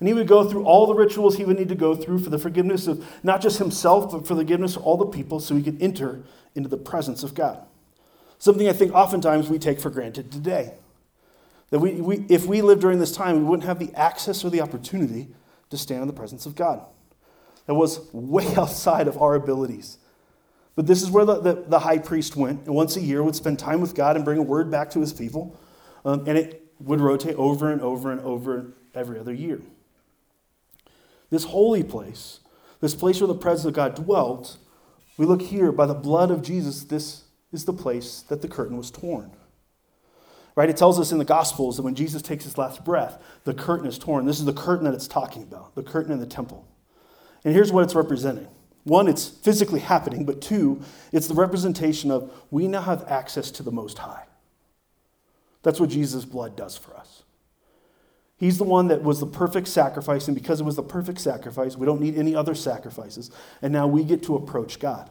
And 0.00 0.08
he 0.08 0.14
would 0.14 0.26
go 0.26 0.48
through 0.48 0.64
all 0.64 0.86
the 0.86 0.94
rituals 0.94 1.36
he 1.36 1.44
would 1.44 1.58
need 1.58 1.68
to 1.68 1.74
go 1.74 1.94
through 1.94 2.20
for 2.20 2.30
the 2.30 2.38
forgiveness 2.38 2.86
of 2.86 3.06
not 3.22 3.42
just 3.42 3.58
himself, 3.58 4.10
but 4.10 4.26
for 4.26 4.34
the 4.34 4.40
forgiveness 4.40 4.74
of 4.74 4.82
all 4.82 4.96
the 4.96 5.06
people 5.06 5.38
so 5.38 5.54
he 5.54 5.62
could 5.62 5.80
enter 5.82 6.22
into 6.54 6.68
the 6.68 6.78
presence 6.78 7.22
of 7.22 7.34
God. 7.34 7.64
Something 8.38 8.68
I 8.68 8.72
think 8.72 8.94
oftentimes 8.94 9.50
we 9.50 9.58
take 9.58 9.78
for 9.78 9.90
granted 9.90 10.32
today. 10.32 10.72
That 11.70 11.78
we, 11.78 12.00
we, 12.00 12.24
if 12.30 12.46
we 12.46 12.62
lived 12.62 12.80
during 12.80 13.00
this 13.00 13.14
time, 13.14 13.36
we 13.36 13.44
wouldn't 13.44 13.66
have 13.66 13.78
the 13.78 13.94
access 13.94 14.44
or 14.44 14.50
the 14.50 14.62
opportunity 14.62 15.28
to 15.68 15.76
stand 15.76 16.00
in 16.00 16.08
the 16.08 16.14
presence 16.14 16.46
of 16.46 16.54
God. 16.54 16.84
That 17.66 17.74
was 17.74 18.12
way 18.14 18.54
outside 18.56 19.08
of 19.08 19.20
our 19.20 19.34
abilities. 19.34 19.98
But 20.74 20.86
this 20.86 21.02
is 21.02 21.10
where 21.10 21.24
the, 21.24 21.40
the, 21.40 21.64
the, 21.68 21.78
high 21.78 21.98
priest 21.98 22.34
went, 22.34 22.66
and 22.66 22.74
once 22.74 22.96
a 22.96 23.00
year 23.00 23.22
would 23.22 23.36
spend 23.36 23.58
time 23.58 23.80
with 23.80 23.94
God 23.94 24.16
and 24.16 24.24
bring 24.24 24.38
a 24.38 24.42
word 24.42 24.70
back 24.70 24.90
to 24.92 25.00
his 25.00 25.12
people. 25.12 25.58
Um, 26.04 26.26
and 26.26 26.38
it 26.38 26.72
would 26.80 27.00
rotate 27.00 27.36
over 27.36 27.70
and 27.70 27.80
over 27.80 28.10
and 28.10 28.20
over 28.22 28.72
every 28.94 29.18
other 29.18 29.32
year. 29.32 29.60
This 31.30 31.44
holy 31.44 31.82
place, 31.82 32.40
this 32.80 32.94
place 32.94 33.20
where 33.20 33.28
the 33.28 33.34
presence 33.34 33.66
of 33.66 33.74
God 33.74 33.94
dwelt, 33.94 34.56
we 35.16 35.26
look 35.26 35.42
here 35.42 35.72
by 35.72 35.86
the 35.86 35.94
blood 35.94 36.30
of 36.30 36.42
Jesus, 36.42 36.84
this 36.84 37.24
is 37.52 37.64
the 37.64 37.72
place 37.72 38.22
that 38.28 38.42
the 38.42 38.48
curtain 38.48 38.76
was 38.76 38.90
torn. 38.90 39.30
Right? 40.54 40.68
It 40.68 40.76
tells 40.76 41.00
us 41.00 41.12
in 41.12 41.18
the 41.18 41.24
Gospels 41.24 41.76
that 41.76 41.82
when 41.82 41.94
Jesus 41.94 42.20
takes 42.20 42.44
his 42.44 42.58
last 42.58 42.84
breath, 42.84 43.18
the 43.44 43.54
curtain 43.54 43.86
is 43.86 43.98
torn. 43.98 44.26
This 44.26 44.38
is 44.38 44.44
the 44.44 44.52
curtain 44.52 44.84
that 44.84 44.94
it's 44.94 45.08
talking 45.08 45.42
about, 45.42 45.74
the 45.74 45.82
curtain 45.82 46.12
in 46.12 46.18
the 46.18 46.26
temple. 46.26 46.66
And 47.44 47.54
here's 47.54 47.72
what 47.72 47.84
it's 47.84 47.94
representing 47.94 48.48
one, 48.84 49.08
it's 49.08 49.28
physically 49.28 49.80
happening, 49.80 50.24
but 50.24 50.40
two, 50.40 50.82
it's 51.12 51.28
the 51.28 51.34
representation 51.34 52.10
of 52.10 52.32
we 52.50 52.66
now 52.66 52.82
have 52.82 53.04
access 53.08 53.50
to 53.52 53.62
the 53.62 53.70
Most 53.70 53.98
High. 53.98 54.24
That's 55.62 55.78
what 55.78 55.90
Jesus' 55.90 56.24
blood 56.24 56.56
does 56.56 56.76
for 56.76 56.96
us. 56.96 57.22
He's 58.36 58.58
the 58.58 58.64
one 58.64 58.88
that 58.88 59.04
was 59.04 59.20
the 59.20 59.26
perfect 59.26 59.68
sacrifice, 59.68 60.26
and 60.26 60.34
because 60.34 60.60
it 60.60 60.64
was 60.64 60.74
the 60.74 60.82
perfect 60.82 61.20
sacrifice, 61.20 61.76
we 61.76 61.86
don't 61.86 62.00
need 62.00 62.18
any 62.18 62.34
other 62.34 62.56
sacrifices. 62.56 63.30
And 63.62 63.72
now 63.72 63.86
we 63.86 64.02
get 64.02 64.24
to 64.24 64.34
approach 64.34 64.80
God. 64.80 65.10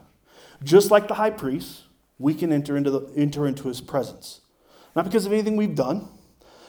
Just 0.62 0.90
like 0.90 1.08
the 1.08 1.14
high 1.14 1.30
priest, 1.30 1.84
we 2.18 2.34
can 2.34 2.52
enter 2.52 2.76
into, 2.76 2.90
the, 2.90 3.10
enter 3.16 3.46
into 3.46 3.68
his 3.68 3.80
presence. 3.80 4.42
Not 4.94 5.06
because 5.06 5.24
of 5.24 5.32
anything 5.32 5.56
we've 5.56 5.74
done, 5.74 6.08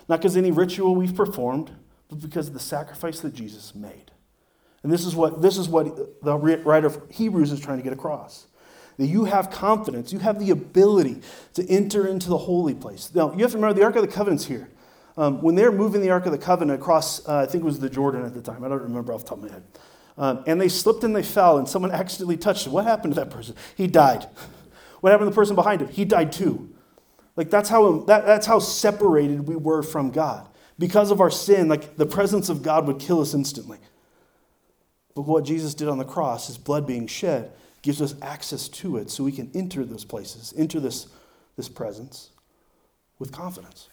not 0.08 0.22
because 0.22 0.38
of 0.38 0.44
any 0.44 0.52
ritual 0.52 0.96
we've 0.96 1.14
performed, 1.14 1.72
but 2.08 2.22
because 2.22 2.48
of 2.48 2.54
the 2.54 2.62
sacrifice 2.62 3.20
that 3.20 3.34
Jesus 3.34 3.76
made. 3.76 4.13
And 4.84 4.92
this 4.92 5.06
is 5.06 5.16
what, 5.16 5.42
this 5.42 5.58
is 5.58 5.70
what 5.70 6.22
the 6.22 6.38
writer 6.38 6.88
of 6.88 7.02
Hebrews 7.10 7.52
is 7.52 7.60
trying 7.60 7.78
to 7.78 7.84
get 7.84 7.94
across. 7.94 8.48
that 8.98 9.08
you 9.08 9.26
have 9.26 9.50
confidence, 9.50 10.14
you 10.14 10.20
have 10.20 10.40
the 10.40 10.52
ability 10.52 11.22
to 11.54 11.68
enter 11.70 12.08
into 12.08 12.30
the 12.30 12.38
holy 12.38 12.76
place. 12.76 13.10
Now, 13.16 13.34
you 13.34 13.40
have 13.40 13.52
to 13.52 13.58
remember 13.58 13.74
the 13.74 13.86
Ark 13.86 13.96
of 13.96 14.02
the 14.02 14.08
Covenant's 14.08 14.46
here. 14.46 14.70
Um, 15.16 15.42
when 15.42 15.56
they 15.56 15.64
were 15.64 15.72
moving 15.72 16.02
the 16.02 16.10
Ark 16.10 16.26
of 16.26 16.32
the 16.32 16.38
Covenant 16.38 16.82
across, 16.82 17.28
uh, 17.28 17.38
I 17.38 17.46
think 17.46 17.64
it 17.64 17.66
was 17.66 17.80
the 17.80 17.90
Jordan 17.90 18.26
at 18.26 18.34
the 18.34 18.42
time, 18.42 18.64
I 18.64 18.68
don't 18.68 18.82
remember 18.82 19.14
off 19.14 19.24
the 19.24 19.30
top 19.30 19.38
of 19.38 19.46
my 19.46 19.52
head. 19.52 19.64
Um, 20.18 20.44
and 20.46 20.60
they 20.60 20.70
slipped 20.70 21.04
and 21.04 21.16
they 21.16 21.24
fell, 21.24 21.58
and 21.58 21.68
someone 21.68 21.92
accidentally 21.92 22.38
touched 22.38 22.68
it. 22.68 22.70
What 22.72 22.86
happened 22.86 23.16
to 23.16 23.20
that 23.20 23.30
person? 23.30 23.56
He 23.76 23.88
died. 23.88 24.28
What 25.02 25.12
happened 25.12 25.28
to 25.28 25.32
the 25.32 25.36
person 25.36 25.56
behind 25.56 25.82
him? 25.82 25.90
He 25.90 26.06
died 26.06 26.32
too. 26.32 26.74
Like 27.36 27.50
that's 27.50 27.68
how, 27.68 28.00
that, 28.04 28.26
that's 28.26 28.48
how 28.48 28.60
separated 28.60 29.50
we 29.50 29.58
were 29.58 29.84
from 29.84 30.12
God. 30.12 30.48
Because 30.80 31.12
of 31.12 31.20
our 31.20 31.30
sin, 31.30 31.68
like 31.68 31.98
the 31.98 32.06
presence 32.06 32.48
of 32.48 32.64
God 32.64 32.88
would 32.88 33.00
kill 33.00 33.20
us 33.20 33.34
instantly. 33.34 33.80
But 35.16 35.24
what 35.24 35.46
Jesus 35.46 35.74
did 35.74 35.88
on 35.88 35.98
the 35.98 36.06
cross, 36.06 36.48
his 36.48 36.58
blood 36.58 36.88
being 36.88 37.08
shed, 37.08 37.52
gives 37.82 38.02
us 38.02 38.16
access 38.22 38.68
to 38.70 38.98
it 38.98 39.10
so 39.10 39.24
we 39.24 39.32
can 39.32 39.52
enter 39.54 39.86
those 39.86 40.06
places, 40.06 40.54
enter 40.58 40.80
this, 40.80 41.08
this 41.56 41.70
presence 41.70 42.32
with 43.20 43.32
confidence. 43.32 43.90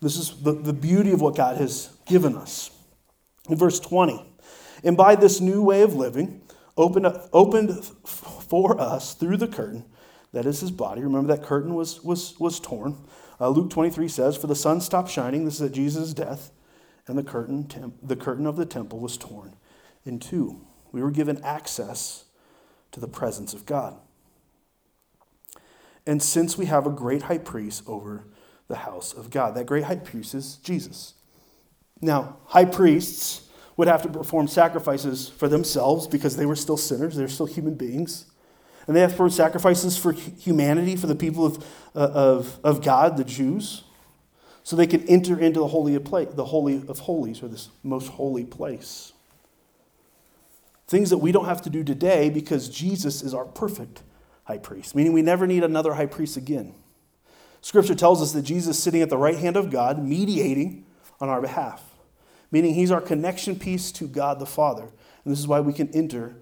This 0.00 0.16
is 0.16 0.42
the, 0.42 0.52
the 0.52 0.72
beauty 0.72 1.12
of 1.12 1.20
what 1.20 1.36
God 1.36 1.56
has 1.58 1.96
given 2.06 2.36
us. 2.36 2.70
In 3.48 3.56
verse 3.56 3.80
20, 3.80 4.24
and 4.84 4.96
by 4.96 5.14
this 5.14 5.40
new 5.40 5.62
way 5.62 5.82
of 5.82 5.94
living, 5.94 6.42
opened, 6.76 7.06
opened 7.32 7.84
for 8.04 8.80
us 8.80 9.14
through 9.14 9.36
the 9.36 9.48
curtain, 9.48 9.84
that 10.32 10.44
is 10.44 10.60
his 10.60 10.70
body. 10.70 11.02
Remember 11.02 11.34
that 11.34 11.44
curtain 11.44 11.74
was, 11.74 12.02
was, 12.02 12.38
was 12.40 12.58
torn. 12.58 12.98
Uh, 13.40 13.48
Luke 13.48 13.70
23 13.70 14.08
says, 14.08 14.36
For 14.36 14.46
the 14.46 14.56
sun 14.56 14.80
stopped 14.80 15.10
shining, 15.10 15.44
this 15.44 15.56
is 15.56 15.62
at 15.62 15.72
Jesus' 15.72 16.14
death, 16.14 16.50
and 17.06 17.16
the 17.16 17.22
curtain, 17.22 17.64
temp, 17.64 17.94
the 18.02 18.16
curtain 18.16 18.46
of 18.46 18.56
the 18.56 18.66
temple 18.66 18.98
was 18.98 19.16
torn 19.16 19.54
in 20.04 20.18
two. 20.18 20.60
We 20.90 21.02
were 21.02 21.10
given 21.10 21.42
access 21.42 22.24
to 22.92 23.00
the 23.00 23.08
presence 23.08 23.54
of 23.54 23.66
God. 23.66 23.96
And 26.06 26.22
since 26.22 26.58
we 26.58 26.66
have 26.66 26.86
a 26.86 26.90
great 26.90 27.22
high 27.22 27.38
priest 27.38 27.84
over 27.86 28.24
the 28.68 28.76
house 28.76 29.12
of 29.12 29.30
God, 29.30 29.54
that 29.54 29.66
great 29.66 29.84
high 29.84 29.96
priest 29.96 30.34
is 30.34 30.56
Jesus. 30.56 31.14
Now, 32.00 32.38
high 32.46 32.64
priests 32.64 33.48
would 33.76 33.88
have 33.88 34.02
to 34.02 34.08
perform 34.08 34.48
sacrifices 34.48 35.28
for 35.28 35.48
themselves 35.48 36.06
because 36.06 36.36
they 36.36 36.46
were 36.46 36.56
still 36.56 36.76
sinners, 36.76 37.16
they're 37.16 37.28
still 37.28 37.46
human 37.46 37.74
beings. 37.74 38.26
And 38.86 38.96
they 38.96 39.00
have 39.00 39.10
to 39.10 39.14
perform 39.14 39.30
sacrifices 39.30 39.96
for 39.96 40.12
humanity, 40.12 40.96
for 40.96 41.06
the 41.06 41.14
people 41.14 41.46
of, 41.46 41.64
uh, 41.94 42.10
of, 42.12 42.58
of 42.64 42.82
God, 42.82 43.16
the 43.16 43.24
Jews, 43.24 43.84
so 44.64 44.76
they 44.76 44.88
could 44.88 45.08
enter 45.08 45.38
into 45.38 45.60
the 45.60 45.68
holy 45.68 45.94
of, 45.94 46.04
the 46.36 46.44
holy 46.44 46.82
of 46.88 46.98
holies, 46.98 47.42
or 47.42 47.48
this 47.48 47.68
most 47.82 48.08
holy 48.08 48.44
place. 48.44 49.12
Things 50.92 51.08
that 51.08 51.16
we 51.16 51.32
don't 51.32 51.46
have 51.46 51.62
to 51.62 51.70
do 51.70 51.82
today 51.82 52.28
because 52.28 52.68
Jesus 52.68 53.22
is 53.22 53.32
our 53.32 53.46
perfect 53.46 54.02
high 54.44 54.58
priest, 54.58 54.94
meaning 54.94 55.14
we 55.14 55.22
never 55.22 55.46
need 55.46 55.64
another 55.64 55.94
high 55.94 56.04
priest 56.04 56.36
again. 56.36 56.74
Scripture 57.62 57.94
tells 57.94 58.20
us 58.20 58.32
that 58.32 58.42
Jesus 58.42 58.76
is 58.76 58.82
sitting 58.82 59.00
at 59.00 59.08
the 59.08 59.16
right 59.16 59.38
hand 59.38 59.56
of 59.56 59.70
God, 59.70 60.04
mediating 60.04 60.84
on 61.18 61.30
our 61.30 61.40
behalf, 61.40 61.82
meaning 62.50 62.74
he's 62.74 62.90
our 62.90 63.00
connection 63.00 63.58
piece 63.58 63.90
to 63.92 64.06
God 64.06 64.38
the 64.38 64.44
Father. 64.44 64.82
And 64.82 65.32
this 65.32 65.38
is 65.38 65.48
why 65.48 65.60
we 65.60 65.72
can 65.72 65.88
enter 65.94 66.36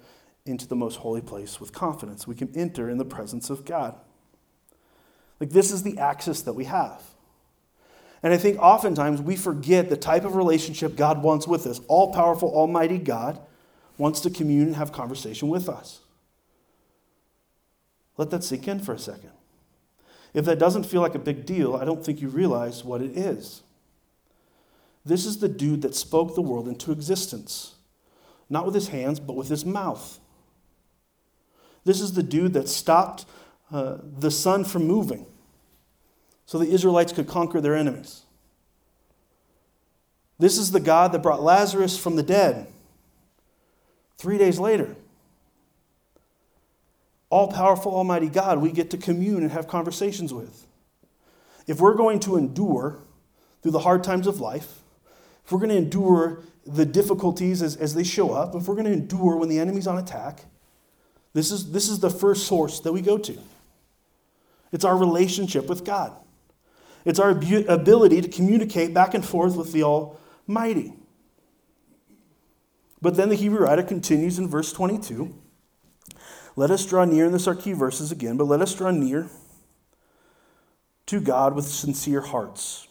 into 0.44 0.66
the 0.66 0.74
most 0.74 0.96
holy 0.96 1.20
place 1.20 1.60
with 1.60 1.72
confidence. 1.72 2.26
We 2.26 2.34
can 2.34 2.50
enter 2.56 2.90
in 2.90 2.98
the 2.98 3.04
presence 3.04 3.50
of 3.50 3.64
God. 3.64 3.94
Like, 5.38 5.50
this 5.50 5.70
is 5.70 5.84
the 5.84 5.96
access 5.96 6.42
that 6.42 6.54
we 6.54 6.64
have. 6.64 7.04
And 8.20 8.32
I 8.32 8.36
think 8.36 8.58
oftentimes 8.58 9.22
we 9.22 9.36
forget 9.36 9.88
the 9.88 9.96
type 9.96 10.24
of 10.24 10.34
relationship 10.34 10.96
God 10.96 11.22
wants 11.22 11.46
with 11.46 11.68
us. 11.68 11.80
All 11.86 12.12
powerful, 12.12 12.52
almighty 12.52 12.98
God 12.98 13.38
wants 14.00 14.20
to 14.20 14.30
commune 14.30 14.68
and 14.68 14.76
have 14.76 14.92
conversation 14.92 15.48
with 15.50 15.68
us. 15.68 16.00
Let 18.16 18.30
that 18.30 18.42
sink 18.42 18.66
in 18.66 18.80
for 18.80 18.94
a 18.94 18.98
second. 18.98 19.30
If 20.32 20.46
that 20.46 20.58
doesn't 20.58 20.86
feel 20.86 21.02
like 21.02 21.14
a 21.14 21.18
big 21.18 21.44
deal, 21.44 21.76
I 21.76 21.84
don't 21.84 22.04
think 22.04 22.20
you 22.20 22.28
realize 22.28 22.82
what 22.82 23.02
it 23.02 23.16
is. 23.16 23.62
This 25.04 25.26
is 25.26 25.38
the 25.38 25.48
dude 25.48 25.82
that 25.82 25.94
spoke 25.94 26.34
the 26.34 26.40
world 26.40 26.66
into 26.66 26.92
existence, 26.92 27.74
not 28.48 28.64
with 28.64 28.74
his 28.74 28.88
hands, 28.88 29.20
but 29.20 29.36
with 29.36 29.48
his 29.48 29.66
mouth. 29.66 30.18
This 31.84 32.00
is 32.00 32.14
the 32.14 32.22
dude 32.22 32.54
that 32.54 32.68
stopped 32.68 33.26
uh, 33.70 33.98
the 34.02 34.30
sun 34.30 34.64
from 34.64 34.84
moving 34.84 35.26
so 36.46 36.58
the 36.58 36.70
Israelites 36.70 37.12
could 37.12 37.28
conquer 37.28 37.60
their 37.60 37.76
enemies. 37.76 38.22
This 40.38 40.56
is 40.56 40.72
the 40.72 40.80
God 40.80 41.12
that 41.12 41.22
brought 41.22 41.42
Lazarus 41.42 41.98
from 41.98 42.16
the 42.16 42.22
dead 42.22 42.66
Three 44.20 44.36
days 44.36 44.58
later, 44.58 44.96
all 47.30 47.50
powerful, 47.50 47.94
almighty 47.94 48.28
God, 48.28 48.58
we 48.58 48.70
get 48.70 48.90
to 48.90 48.98
commune 48.98 49.42
and 49.42 49.50
have 49.50 49.66
conversations 49.66 50.34
with. 50.34 50.66
If 51.66 51.80
we're 51.80 51.94
going 51.94 52.20
to 52.20 52.36
endure 52.36 52.98
through 53.62 53.70
the 53.70 53.78
hard 53.78 54.04
times 54.04 54.26
of 54.26 54.38
life, 54.38 54.80
if 55.42 55.50
we're 55.50 55.58
going 55.58 55.70
to 55.70 55.78
endure 55.78 56.42
the 56.66 56.84
difficulties 56.84 57.62
as, 57.62 57.76
as 57.76 57.94
they 57.94 58.04
show 58.04 58.32
up, 58.32 58.54
if 58.54 58.68
we're 58.68 58.74
going 58.74 58.84
to 58.84 58.92
endure 58.92 59.36
when 59.36 59.48
the 59.48 59.58
enemy's 59.58 59.86
on 59.86 59.96
attack, 59.96 60.44
this 61.32 61.50
is, 61.50 61.72
this 61.72 61.88
is 61.88 62.00
the 62.00 62.10
first 62.10 62.46
source 62.46 62.80
that 62.80 62.92
we 62.92 63.00
go 63.00 63.16
to. 63.16 63.38
It's 64.70 64.84
our 64.84 64.98
relationship 64.98 65.66
with 65.66 65.82
God, 65.82 66.12
it's 67.06 67.18
our 67.18 67.30
ability 67.30 68.20
to 68.20 68.28
communicate 68.28 68.92
back 68.92 69.14
and 69.14 69.24
forth 69.24 69.56
with 69.56 69.72
the 69.72 69.82
Almighty. 69.82 70.92
But 73.02 73.16
then 73.16 73.28
the 73.28 73.34
Hebrew 73.34 73.60
writer 73.60 73.82
continues 73.82 74.38
in 74.38 74.48
verse 74.48 74.72
22. 74.72 75.34
Let 76.56 76.70
us 76.70 76.84
draw 76.84 77.04
near, 77.04 77.26
and 77.26 77.34
this 77.34 77.48
are 77.48 77.54
key 77.54 77.72
verses 77.72 78.12
again, 78.12 78.36
but 78.36 78.44
let 78.44 78.60
us 78.60 78.74
draw 78.74 78.90
near 78.90 79.28
to 81.06 81.20
God 81.20 81.54
with 81.54 81.64
sincere 81.64 82.20
hearts, 82.20 82.88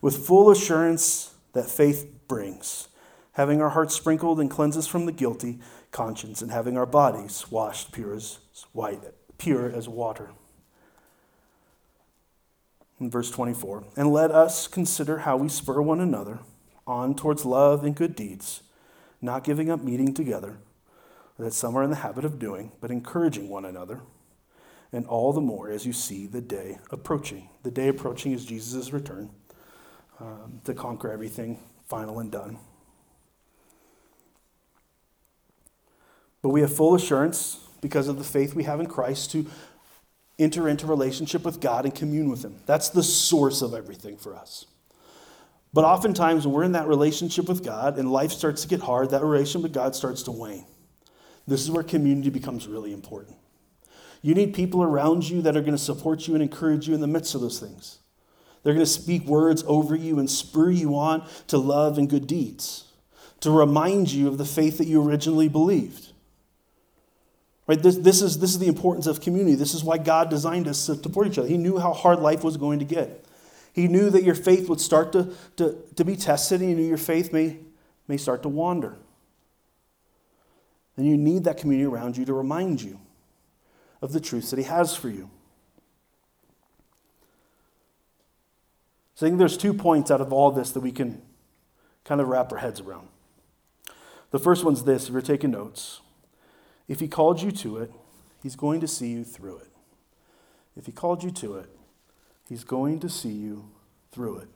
with 0.00 0.26
full 0.26 0.50
assurance 0.50 1.34
that 1.52 1.70
faith 1.70 2.10
brings, 2.26 2.88
having 3.32 3.62
our 3.62 3.70
hearts 3.70 3.94
sprinkled 3.94 4.40
and 4.40 4.50
cleansed 4.50 4.90
from 4.90 5.06
the 5.06 5.12
guilty 5.12 5.60
conscience, 5.90 6.42
and 6.42 6.50
having 6.50 6.76
our 6.76 6.86
bodies 6.86 7.50
washed 7.50 7.92
pure 7.92 8.14
as 8.14 8.38
white, 8.72 9.02
pure 9.38 9.70
as 9.70 9.88
water. 9.88 10.30
In 12.98 13.10
verse 13.10 13.30
24, 13.30 13.84
and 13.96 14.12
let 14.12 14.30
us 14.30 14.66
consider 14.66 15.18
how 15.18 15.36
we 15.36 15.48
spur 15.48 15.82
one 15.82 16.00
another 16.00 16.40
on 16.86 17.14
towards 17.14 17.44
love 17.44 17.84
and 17.84 17.94
good 17.94 18.16
deeds 18.16 18.62
not 19.22 19.44
giving 19.44 19.70
up 19.70 19.82
meeting 19.82 20.12
together, 20.12 20.58
that 21.38 21.54
some 21.54 21.76
are 21.76 21.82
in 21.82 21.90
the 21.90 21.96
habit 21.96 22.24
of 22.24 22.38
doing, 22.38 22.72
but 22.80 22.90
encouraging 22.90 23.48
one 23.48 23.64
another, 23.64 24.00
and 24.92 25.06
all 25.06 25.32
the 25.32 25.40
more 25.40 25.70
as 25.70 25.86
you 25.86 25.92
see 25.92 26.26
the 26.26 26.40
day 26.40 26.78
approaching. 26.90 27.48
The 27.62 27.70
day 27.70 27.88
approaching 27.88 28.32
is 28.32 28.44
Jesus' 28.44 28.92
return 28.92 29.30
um, 30.20 30.60
to 30.64 30.74
conquer 30.74 31.10
everything 31.10 31.58
final 31.88 32.18
and 32.18 32.30
done. 32.30 32.58
But 36.42 36.50
we 36.50 36.60
have 36.60 36.74
full 36.74 36.94
assurance 36.94 37.60
because 37.80 38.08
of 38.08 38.18
the 38.18 38.24
faith 38.24 38.54
we 38.54 38.64
have 38.64 38.80
in 38.80 38.86
Christ 38.86 39.30
to 39.32 39.46
enter 40.38 40.68
into 40.68 40.86
relationship 40.86 41.44
with 41.44 41.60
God 41.60 41.84
and 41.84 41.94
commune 41.94 42.28
with 42.28 42.44
Him. 42.44 42.56
That's 42.66 42.88
the 42.88 43.02
source 43.02 43.62
of 43.62 43.74
everything 43.74 44.16
for 44.16 44.34
us. 44.34 44.66
But 45.72 45.84
oftentimes, 45.84 46.46
when 46.46 46.54
we're 46.54 46.64
in 46.64 46.72
that 46.72 46.86
relationship 46.86 47.48
with 47.48 47.64
God 47.64 47.98
and 47.98 48.10
life 48.10 48.30
starts 48.30 48.62
to 48.62 48.68
get 48.68 48.80
hard, 48.80 49.10
that 49.10 49.22
relationship 49.22 49.62
with 49.62 49.72
God 49.72 49.94
starts 49.94 50.22
to 50.24 50.30
wane. 50.30 50.66
This 51.46 51.62
is 51.62 51.70
where 51.70 51.82
community 51.82 52.30
becomes 52.30 52.68
really 52.68 52.92
important. 52.92 53.36
You 54.20 54.34
need 54.34 54.54
people 54.54 54.82
around 54.82 55.28
you 55.28 55.42
that 55.42 55.56
are 55.56 55.60
going 55.60 55.72
to 55.72 55.78
support 55.78 56.28
you 56.28 56.34
and 56.34 56.42
encourage 56.42 56.86
you 56.86 56.94
in 56.94 57.00
the 57.00 57.06
midst 57.06 57.34
of 57.34 57.40
those 57.40 57.58
things. 57.58 57.98
They're 58.62 58.74
going 58.74 58.86
to 58.86 58.90
speak 58.90 59.24
words 59.24 59.64
over 59.66 59.96
you 59.96 60.18
and 60.18 60.30
spur 60.30 60.70
you 60.70 60.96
on 60.96 61.26
to 61.48 61.58
love 61.58 61.98
and 61.98 62.08
good 62.08 62.28
deeds, 62.28 62.84
to 63.40 63.50
remind 63.50 64.12
you 64.12 64.28
of 64.28 64.38
the 64.38 64.44
faith 64.44 64.78
that 64.78 64.86
you 64.86 65.02
originally 65.02 65.48
believed. 65.48 66.12
Right? 67.66 67.82
This, 67.82 67.96
this, 67.96 68.22
is, 68.22 68.38
this 68.38 68.50
is 68.50 68.58
the 68.60 68.68
importance 68.68 69.06
of 69.06 69.20
community. 69.20 69.56
This 69.56 69.74
is 69.74 69.82
why 69.82 69.98
God 69.98 70.30
designed 70.30 70.68
us 70.68 70.86
to 70.86 70.94
support 70.94 71.26
each 71.26 71.38
other. 71.38 71.48
He 71.48 71.56
knew 71.56 71.78
how 71.78 71.92
hard 71.92 72.20
life 72.20 72.44
was 72.44 72.56
going 72.56 72.78
to 72.78 72.84
get. 72.84 73.21
He 73.72 73.88
knew 73.88 74.10
that 74.10 74.22
your 74.22 74.34
faith 74.34 74.68
would 74.68 74.80
start 74.80 75.12
to, 75.12 75.34
to, 75.56 75.78
to 75.96 76.04
be 76.04 76.14
tested, 76.14 76.60
and 76.60 76.70
he 76.70 76.76
knew 76.76 76.86
your 76.86 76.98
faith 76.98 77.32
may, 77.32 77.58
may 78.06 78.18
start 78.18 78.42
to 78.42 78.48
wander. 78.48 78.98
And 80.96 81.06
you 81.06 81.16
need 81.16 81.44
that 81.44 81.56
community 81.56 81.86
around 81.86 82.18
you 82.18 82.24
to 82.26 82.34
remind 82.34 82.82
you 82.82 83.00
of 84.02 84.12
the 84.12 84.20
truths 84.20 84.50
that 84.50 84.58
he 84.58 84.64
has 84.64 84.94
for 84.94 85.08
you. 85.08 85.30
So 89.14 89.26
I 89.26 89.30
think 89.30 89.38
there's 89.38 89.56
two 89.56 89.72
points 89.72 90.10
out 90.10 90.20
of 90.20 90.32
all 90.32 90.50
this 90.50 90.72
that 90.72 90.80
we 90.80 90.92
can 90.92 91.22
kind 92.04 92.20
of 92.20 92.28
wrap 92.28 92.52
our 92.52 92.58
heads 92.58 92.80
around. 92.80 93.08
The 94.32 94.38
first 94.38 94.64
one's 94.64 94.84
this 94.84 95.06
if 95.06 95.12
you're 95.12 95.22
taking 95.22 95.52
notes. 95.52 96.00
If 96.88 97.00
he 97.00 97.08
called 97.08 97.40
you 97.40 97.52
to 97.52 97.78
it, 97.78 97.92
he's 98.42 98.56
going 98.56 98.80
to 98.80 98.88
see 98.88 99.12
you 99.12 99.24
through 99.24 99.58
it. 99.58 99.68
If 100.76 100.86
he 100.86 100.92
called 100.92 101.22
you 101.22 101.30
to 101.30 101.56
it, 101.56 101.70
He's 102.52 102.64
going 102.64 103.00
to 103.00 103.08
see 103.08 103.30
you 103.30 103.64
through 104.10 104.36
it. 104.36 104.48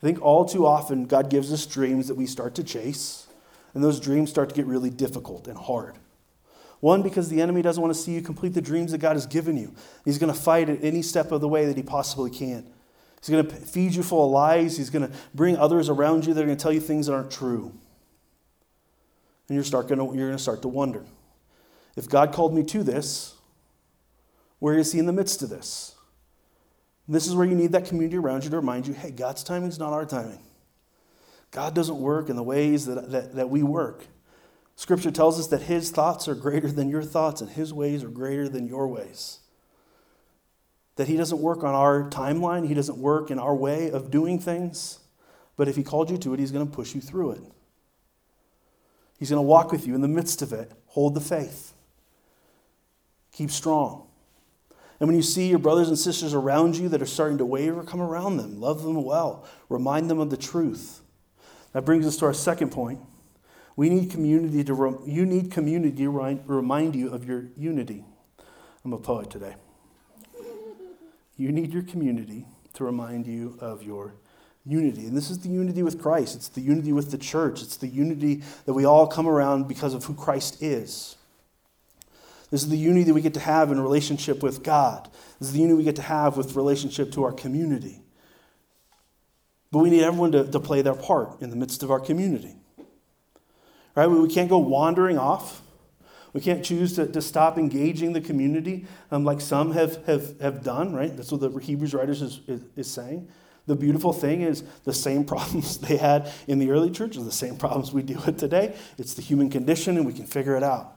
I 0.00 0.06
think 0.06 0.22
all 0.22 0.46
too 0.46 0.64
often 0.64 1.04
God 1.04 1.28
gives 1.28 1.52
us 1.52 1.66
dreams 1.66 2.08
that 2.08 2.14
we 2.14 2.24
start 2.24 2.54
to 2.54 2.64
chase, 2.64 3.26
and 3.74 3.84
those 3.84 4.00
dreams 4.00 4.30
start 4.30 4.48
to 4.48 4.54
get 4.54 4.64
really 4.64 4.88
difficult 4.88 5.46
and 5.46 5.58
hard. 5.58 5.96
One, 6.80 7.02
because 7.02 7.28
the 7.28 7.42
enemy 7.42 7.60
doesn't 7.60 7.82
want 7.82 7.94
to 7.94 8.00
see 8.00 8.12
you 8.12 8.22
complete 8.22 8.54
the 8.54 8.62
dreams 8.62 8.90
that 8.92 9.02
God 9.02 9.16
has 9.16 9.26
given 9.26 9.54
you. 9.54 9.74
He's 10.06 10.16
going 10.16 10.32
to 10.32 10.38
fight 10.38 10.70
at 10.70 10.82
any 10.82 11.02
step 11.02 11.30
of 11.30 11.42
the 11.42 11.48
way 11.48 11.66
that 11.66 11.76
he 11.76 11.82
possibly 11.82 12.30
can. 12.30 12.66
He's 13.20 13.28
going 13.28 13.46
to 13.46 13.54
feed 13.54 13.94
you 13.94 14.02
full 14.02 14.24
of 14.24 14.30
lies. 14.30 14.78
He's 14.78 14.88
going 14.88 15.06
to 15.06 15.14
bring 15.34 15.58
others 15.58 15.90
around 15.90 16.24
you 16.24 16.32
that 16.32 16.40
are 16.40 16.46
going 16.46 16.56
to 16.56 16.62
tell 16.62 16.72
you 16.72 16.80
things 16.80 17.08
that 17.08 17.12
aren't 17.12 17.30
true. 17.30 17.70
And 19.50 19.56
you're, 19.56 19.62
start 19.62 19.88
gonna, 19.88 20.04
you're 20.06 20.28
going 20.28 20.38
to 20.38 20.42
start 20.42 20.62
to 20.62 20.68
wonder 20.68 21.04
if 21.96 22.08
God 22.08 22.32
called 22.32 22.54
me 22.54 22.62
to 22.62 22.82
this, 22.82 23.34
where 24.58 24.78
is 24.78 24.92
He 24.92 24.98
in 24.98 25.04
the 25.04 25.12
midst 25.12 25.42
of 25.42 25.50
this? 25.50 25.94
This 27.06 27.26
is 27.26 27.34
where 27.34 27.46
you 27.46 27.54
need 27.54 27.72
that 27.72 27.86
community 27.86 28.16
around 28.16 28.44
you 28.44 28.50
to 28.50 28.56
remind 28.56 28.86
you 28.86 28.94
hey, 28.94 29.10
God's 29.10 29.44
timing 29.44 29.68
is 29.68 29.78
not 29.78 29.92
our 29.92 30.06
timing. 30.06 30.40
God 31.50 31.74
doesn't 31.74 31.98
work 31.98 32.28
in 32.28 32.36
the 32.36 32.42
ways 32.42 32.86
that, 32.86 33.10
that, 33.12 33.34
that 33.36 33.50
we 33.50 33.62
work. 33.62 34.06
Scripture 34.76 35.12
tells 35.12 35.38
us 35.38 35.46
that 35.48 35.62
His 35.62 35.90
thoughts 35.90 36.26
are 36.26 36.34
greater 36.34 36.70
than 36.70 36.88
your 36.88 37.02
thoughts, 37.02 37.40
and 37.40 37.50
His 37.50 37.72
ways 37.72 38.02
are 38.02 38.08
greater 38.08 38.48
than 38.48 38.66
your 38.66 38.88
ways. 38.88 39.38
That 40.96 41.06
He 41.06 41.16
doesn't 41.16 41.38
work 41.38 41.62
on 41.62 41.74
our 41.74 42.10
timeline, 42.10 42.66
He 42.66 42.74
doesn't 42.74 42.98
work 42.98 43.30
in 43.30 43.38
our 43.38 43.54
way 43.54 43.90
of 43.90 44.10
doing 44.10 44.40
things, 44.40 44.98
but 45.56 45.68
if 45.68 45.76
He 45.76 45.84
called 45.84 46.10
you 46.10 46.18
to 46.18 46.34
it, 46.34 46.40
He's 46.40 46.50
going 46.50 46.66
to 46.66 46.72
push 46.72 46.94
you 46.94 47.00
through 47.00 47.32
it. 47.32 47.42
He's 49.18 49.30
going 49.30 49.38
to 49.38 49.46
walk 49.46 49.70
with 49.70 49.86
you 49.86 49.94
in 49.94 50.00
the 50.00 50.08
midst 50.08 50.42
of 50.42 50.52
it. 50.52 50.72
Hold 50.88 51.14
the 51.14 51.20
faith. 51.20 51.72
Keep 53.30 53.50
strong. 53.50 54.08
And 55.00 55.08
when 55.08 55.16
you 55.16 55.22
see 55.22 55.48
your 55.48 55.58
brothers 55.58 55.88
and 55.88 55.98
sisters 55.98 56.34
around 56.34 56.76
you 56.76 56.88
that 56.90 57.02
are 57.02 57.06
starting 57.06 57.38
to 57.38 57.44
waver, 57.44 57.82
come 57.82 58.00
around 58.00 58.36
them. 58.36 58.60
Love 58.60 58.82
them 58.82 59.02
well. 59.02 59.46
Remind 59.68 60.08
them 60.08 60.20
of 60.20 60.30
the 60.30 60.36
truth. 60.36 61.00
That 61.72 61.84
brings 61.84 62.06
us 62.06 62.16
to 62.18 62.26
our 62.26 62.34
second 62.34 62.70
point. 62.70 63.00
We 63.76 63.90
need 63.90 64.10
community 64.10 64.62
to 64.64 64.74
re- 64.74 65.12
you 65.12 65.26
need 65.26 65.50
community 65.50 66.04
to 66.04 66.10
remind 66.46 66.94
you 66.94 67.12
of 67.12 67.24
your 67.24 67.46
unity. 67.56 68.04
I'm 68.84 68.92
a 68.92 68.98
poet 68.98 69.30
today. 69.30 69.56
You 71.36 71.50
need 71.50 71.72
your 71.72 71.82
community 71.82 72.46
to 72.74 72.84
remind 72.84 73.26
you 73.26 73.58
of 73.60 73.82
your 73.82 74.14
unity. 74.64 75.06
And 75.06 75.16
this 75.16 75.30
is 75.30 75.40
the 75.40 75.48
unity 75.48 75.82
with 75.82 76.00
Christ. 76.00 76.36
It's 76.36 76.48
the 76.48 76.60
unity 76.60 76.92
with 76.92 77.10
the 77.10 77.18
church. 77.18 77.62
It's 77.62 77.76
the 77.76 77.88
unity 77.88 78.42
that 78.66 78.74
we 78.74 78.84
all 78.84 79.06
come 79.06 79.26
around 79.26 79.66
because 79.66 79.94
of 79.94 80.04
who 80.04 80.14
Christ 80.14 80.62
is. 80.62 81.16
This 82.54 82.62
is 82.62 82.68
the 82.68 82.78
unity 82.78 83.02
that 83.02 83.14
we 83.14 83.20
get 83.20 83.34
to 83.34 83.40
have 83.40 83.72
in 83.72 83.80
relationship 83.80 84.40
with 84.40 84.62
God. 84.62 85.10
This 85.40 85.48
is 85.48 85.54
the 85.54 85.58
unity 85.58 85.76
we 85.76 85.82
get 85.82 85.96
to 85.96 86.02
have 86.02 86.36
with 86.36 86.54
relationship 86.54 87.10
to 87.14 87.24
our 87.24 87.32
community. 87.32 88.00
But 89.72 89.80
we 89.80 89.90
need 89.90 90.04
everyone 90.04 90.30
to, 90.30 90.48
to 90.48 90.60
play 90.60 90.80
their 90.80 90.94
part 90.94 91.42
in 91.42 91.50
the 91.50 91.56
midst 91.56 91.82
of 91.82 91.90
our 91.90 91.98
community. 91.98 92.54
Right? 93.96 94.06
We, 94.06 94.32
can't 94.32 94.48
go 94.48 94.58
wandering 94.58 95.18
off. 95.18 95.62
We 96.32 96.40
can't 96.40 96.64
choose 96.64 96.94
to, 96.94 97.08
to 97.08 97.20
stop 97.20 97.58
engaging 97.58 98.12
the 98.12 98.20
community 98.20 98.86
um, 99.10 99.24
like 99.24 99.40
some 99.40 99.72
have, 99.72 100.06
have, 100.06 100.40
have 100.40 100.62
done, 100.62 100.94
right? 100.94 101.16
That's 101.16 101.32
what 101.32 101.40
the 101.40 101.50
Hebrews 101.58 101.92
writers 101.92 102.22
is, 102.22 102.40
is, 102.46 102.60
is 102.76 102.88
saying. 102.88 103.26
The 103.66 103.74
beautiful 103.74 104.12
thing 104.12 104.42
is 104.42 104.62
the 104.84 104.94
same 104.94 105.24
problems 105.34 105.78
they 105.78 105.96
had 105.96 106.30
in 106.46 106.60
the 106.60 106.70
early 106.70 106.92
church 106.92 107.16
are 107.16 107.24
the 107.24 107.32
same 107.32 107.56
problems 107.56 107.92
we 107.92 108.02
deal 108.02 108.22
with 108.24 108.38
today. 108.38 108.76
It's 108.96 109.14
the 109.14 109.22
human 109.22 109.50
condition, 109.50 109.96
and 109.96 110.06
we 110.06 110.12
can 110.12 110.26
figure 110.26 110.56
it 110.56 110.62
out. 110.62 110.93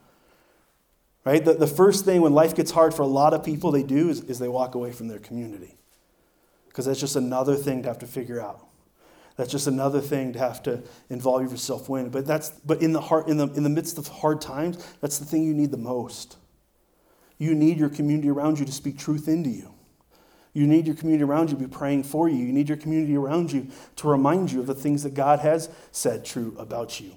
Right? 1.27 1.43
The, 1.43 1.55
the 1.55 1.67
first 1.67 2.05
thing 2.05 2.22
when 2.22 2.31
life 2.31 2.55
gets 2.55 2.72
hard 2.72 2.93
for 2.93 3.01
a 3.01 3.07
lot 3.07 3.34
of 3.34 3.43
people, 3.43 3.69
they 3.69 3.84
do 3.84 4.07
is, 4.07 4.22
is 4.22 4.39
they 4.39 4.48
walk 4.48 4.75
away 4.75 4.93
from 4.93 5.10
their 5.10 5.19
community. 5.19 5.75
Because 6.69 6.86
that's 6.86 7.01
just 7.01 7.17
another 7.17 7.57
thing 7.57 7.81
to 7.81 7.89
have 7.89 8.00
to 8.00 8.07
figure 8.07 8.39
out. 8.39 8.65
That's 9.36 9.51
just 9.51 9.67
another 9.67 10.00
thing 10.00 10.31
to 10.31 10.39
have 10.39 10.63
to 10.63 10.84
involve 11.10 11.51
yourself 11.51 11.89
in. 11.89 12.12
But 12.12 12.25
that's 12.25 12.51
but 12.51 12.81
in 12.81 12.93
the 12.93 13.01
heart 13.01 13.27
in 13.27 13.36
the 13.36 13.50
in 13.50 13.63
the 13.63 13.69
midst 13.69 13.98
of 13.98 14.07
hard 14.07 14.39
times, 14.39 14.77
that's 15.01 15.19
the 15.19 15.25
thing 15.25 15.43
you 15.43 15.53
need 15.53 15.72
the 15.72 15.77
most. 15.77 16.38
You 17.38 17.53
need 17.53 17.77
your 17.77 17.89
community 17.89 18.29
around 18.29 18.57
you 18.57 18.63
to 18.63 18.72
speak 18.72 18.98
truth 18.98 19.27
into 19.27 19.50
you. 19.50 19.74
You 20.53 20.66
need 20.66 20.87
your 20.87 20.96
community 20.96 21.25
around 21.25 21.50
you 21.50 21.57
to 21.57 21.61
be 21.61 21.68
praying 21.68 22.03
for 22.03 22.29
you. 22.29 22.37
You 22.37 22.53
need 22.53 22.70
your 22.70 22.77
community 22.77 23.18
around 23.18 23.51
you 23.51 23.68
to 23.98 24.07
remind 24.07 24.53
you 24.53 24.61
of 24.61 24.68
the 24.68 24.74
things 24.74 25.03
that 25.03 25.13
God 25.13 25.40
has 25.40 25.70
said 25.92 26.24
true 26.24 26.55
about 26.57 27.01
you. 27.01 27.11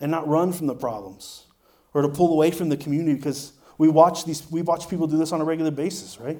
And 0.00 0.10
not 0.10 0.28
run 0.28 0.52
from 0.52 0.66
the 0.66 0.74
problems 0.74 1.46
or 1.94 2.02
to 2.02 2.08
pull 2.08 2.32
away 2.32 2.50
from 2.50 2.68
the 2.68 2.76
community 2.76 3.14
because 3.14 3.52
we 3.78 3.88
watch, 3.88 4.24
these, 4.24 4.48
we 4.50 4.62
watch 4.62 4.88
people 4.88 5.06
do 5.06 5.16
this 5.16 5.32
on 5.32 5.40
a 5.40 5.44
regular 5.44 5.70
basis, 5.70 6.18
right? 6.18 6.38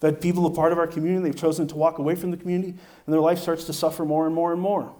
That 0.00 0.20
people 0.20 0.46
are 0.46 0.54
part 0.54 0.72
of 0.72 0.78
our 0.78 0.86
community, 0.86 1.24
they've 1.24 1.40
chosen 1.40 1.66
to 1.68 1.76
walk 1.76 1.98
away 1.98 2.14
from 2.14 2.30
the 2.30 2.36
community, 2.36 2.70
and 2.70 3.12
their 3.12 3.20
life 3.20 3.38
starts 3.38 3.64
to 3.64 3.72
suffer 3.72 4.04
more 4.04 4.26
and 4.26 4.34
more 4.34 4.52
and 4.52 4.60
more. 4.60 4.82
And 4.82 4.94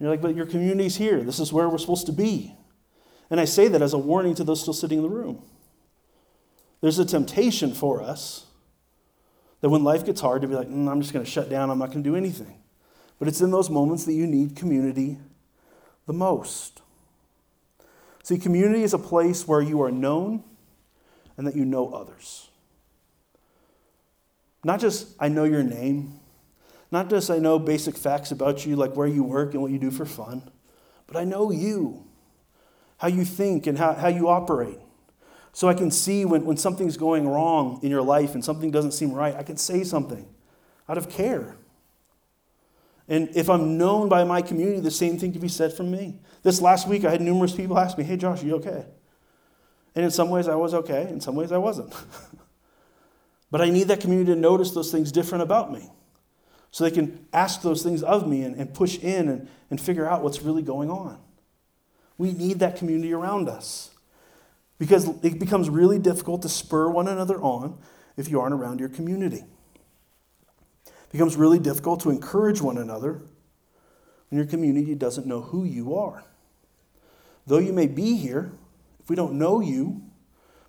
you're 0.00 0.10
like, 0.10 0.22
but 0.22 0.34
your 0.34 0.46
community's 0.46 0.96
here. 0.96 1.22
This 1.22 1.38
is 1.38 1.52
where 1.52 1.68
we're 1.68 1.78
supposed 1.78 2.06
to 2.06 2.12
be. 2.12 2.56
And 3.30 3.40
I 3.40 3.44
say 3.44 3.68
that 3.68 3.82
as 3.82 3.92
a 3.92 3.98
warning 3.98 4.34
to 4.36 4.44
those 4.44 4.60
still 4.60 4.72
sitting 4.72 4.98
in 4.98 5.04
the 5.04 5.10
room. 5.10 5.42
There's 6.80 6.98
a 6.98 7.04
temptation 7.04 7.72
for 7.72 8.02
us 8.02 8.46
that 9.60 9.70
when 9.70 9.82
life 9.84 10.04
gets 10.04 10.20
hard 10.20 10.42
to 10.42 10.48
be 10.48 10.54
like, 10.54 10.68
mm, 10.68 10.90
I'm 10.90 11.00
just 11.00 11.14
going 11.14 11.24
to 11.24 11.30
shut 11.30 11.48
down, 11.48 11.70
I'm 11.70 11.78
not 11.78 11.90
going 11.90 12.02
to 12.02 12.10
do 12.10 12.16
anything. 12.16 12.62
But 13.18 13.28
it's 13.28 13.40
in 13.40 13.50
those 13.50 13.70
moments 13.70 14.04
that 14.04 14.12
you 14.12 14.26
need 14.26 14.56
community 14.56 15.18
the 16.06 16.12
most. 16.12 16.82
See, 18.24 18.38
community 18.38 18.82
is 18.82 18.94
a 18.94 18.98
place 18.98 19.46
where 19.46 19.60
you 19.60 19.82
are 19.82 19.90
known 19.90 20.42
and 21.36 21.46
that 21.46 21.54
you 21.54 21.66
know 21.66 21.90
others. 21.90 22.48
Not 24.64 24.80
just 24.80 25.08
I 25.20 25.28
know 25.28 25.44
your 25.44 25.62
name, 25.62 26.20
not 26.90 27.10
just 27.10 27.30
I 27.30 27.36
know 27.36 27.58
basic 27.58 27.98
facts 27.98 28.30
about 28.30 28.64
you, 28.64 28.76
like 28.76 28.96
where 28.96 29.06
you 29.06 29.22
work 29.22 29.52
and 29.52 29.60
what 29.60 29.72
you 29.72 29.78
do 29.78 29.90
for 29.90 30.06
fun, 30.06 30.50
but 31.06 31.18
I 31.18 31.24
know 31.24 31.50
you, 31.50 32.06
how 32.96 33.08
you 33.08 33.26
think 33.26 33.66
and 33.66 33.76
how, 33.76 33.92
how 33.92 34.08
you 34.08 34.30
operate. 34.30 34.78
So 35.52 35.68
I 35.68 35.74
can 35.74 35.90
see 35.90 36.24
when, 36.24 36.46
when 36.46 36.56
something's 36.56 36.96
going 36.96 37.28
wrong 37.28 37.78
in 37.82 37.90
your 37.90 38.00
life 38.00 38.32
and 38.32 38.42
something 38.42 38.70
doesn't 38.70 38.92
seem 38.92 39.12
right, 39.12 39.36
I 39.36 39.42
can 39.42 39.58
say 39.58 39.84
something 39.84 40.26
out 40.88 40.96
of 40.96 41.10
care. 41.10 41.58
And 43.08 43.28
if 43.36 43.50
I'm 43.50 43.76
known 43.76 44.08
by 44.08 44.24
my 44.24 44.40
community, 44.40 44.80
the 44.80 44.90
same 44.90 45.18
thing 45.18 45.32
can 45.32 45.40
be 45.40 45.48
said 45.48 45.72
from 45.72 45.90
me. 45.90 46.18
This 46.42 46.60
last 46.60 46.88
week, 46.88 47.04
I 47.04 47.10
had 47.10 47.20
numerous 47.20 47.52
people 47.52 47.78
ask 47.78 47.98
me, 47.98 48.04
Hey, 48.04 48.16
Josh, 48.16 48.42
are 48.42 48.46
you 48.46 48.56
okay? 48.56 48.86
And 49.94 50.04
in 50.04 50.10
some 50.10 50.30
ways, 50.30 50.48
I 50.48 50.54
was 50.54 50.74
okay. 50.74 51.08
In 51.08 51.20
some 51.20 51.34
ways, 51.34 51.52
I 51.52 51.58
wasn't. 51.58 51.92
but 53.50 53.60
I 53.60 53.70
need 53.70 53.88
that 53.88 54.00
community 54.00 54.32
to 54.32 54.38
notice 54.38 54.72
those 54.72 54.90
things 54.90 55.12
different 55.12 55.42
about 55.42 55.72
me 55.72 55.90
so 56.70 56.82
they 56.82 56.90
can 56.90 57.26
ask 57.32 57.62
those 57.62 57.82
things 57.82 58.02
of 58.02 58.26
me 58.26 58.42
and, 58.42 58.56
and 58.56 58.74
push 58.74 58.98
in 58.98 59.28
and, 59.28 59.48
and 59.70 59.80
figure 59.80 60.08
out 60.08 60.24
what's 60.24 60.42
really 60.42 60.62
going 60.62 60.90
on. 60.90 61.20
We 62.18 62.32
need 62.32 62.58
that 62.60 62.76
community 62.76 63.12
around 63.12 63.48
us 63.48 63.90
because 64.78 65.08
it 65.24 65.38
becomes 65.38 65.70
really 65.70 65.98
difficult 65.98 66.42
to 66.42 66.48
spur 66.48 66.88
one 66.88 67.06
another 67.06 67.40
on 67.40 67.78
if 68.16 68.28
you 68.28 68.40
aren't 68.40 68.54
around 68.54 68.80
your 68.80 68.88
community. 68.88 69.44
It 71.14 71.18
becomes 71.18 71.36
really 71.36 71.60
difficult 71.60 72.00
to 72.00 72.10
encourage 72.10 72.60
one 72.60 72.76
another 72.76 73.22
when 74.28 74.36
your 74.36 74.46
community 74.46 74.96
doesn't 74.96 75.28
know 75.28 75.42
who 75.42 75.62
you 75.62 75.94
are. 75.94 76.24
Though 77.46 77.60
you 77.60 77.72
may 77.72 77.86
be 77.86 78.16
here, 78.16 78.50
if 79.00 79.08
we 79.08 79.14
don't 79.14 79.34
know 79.34 79.60
you, 79.60 80.02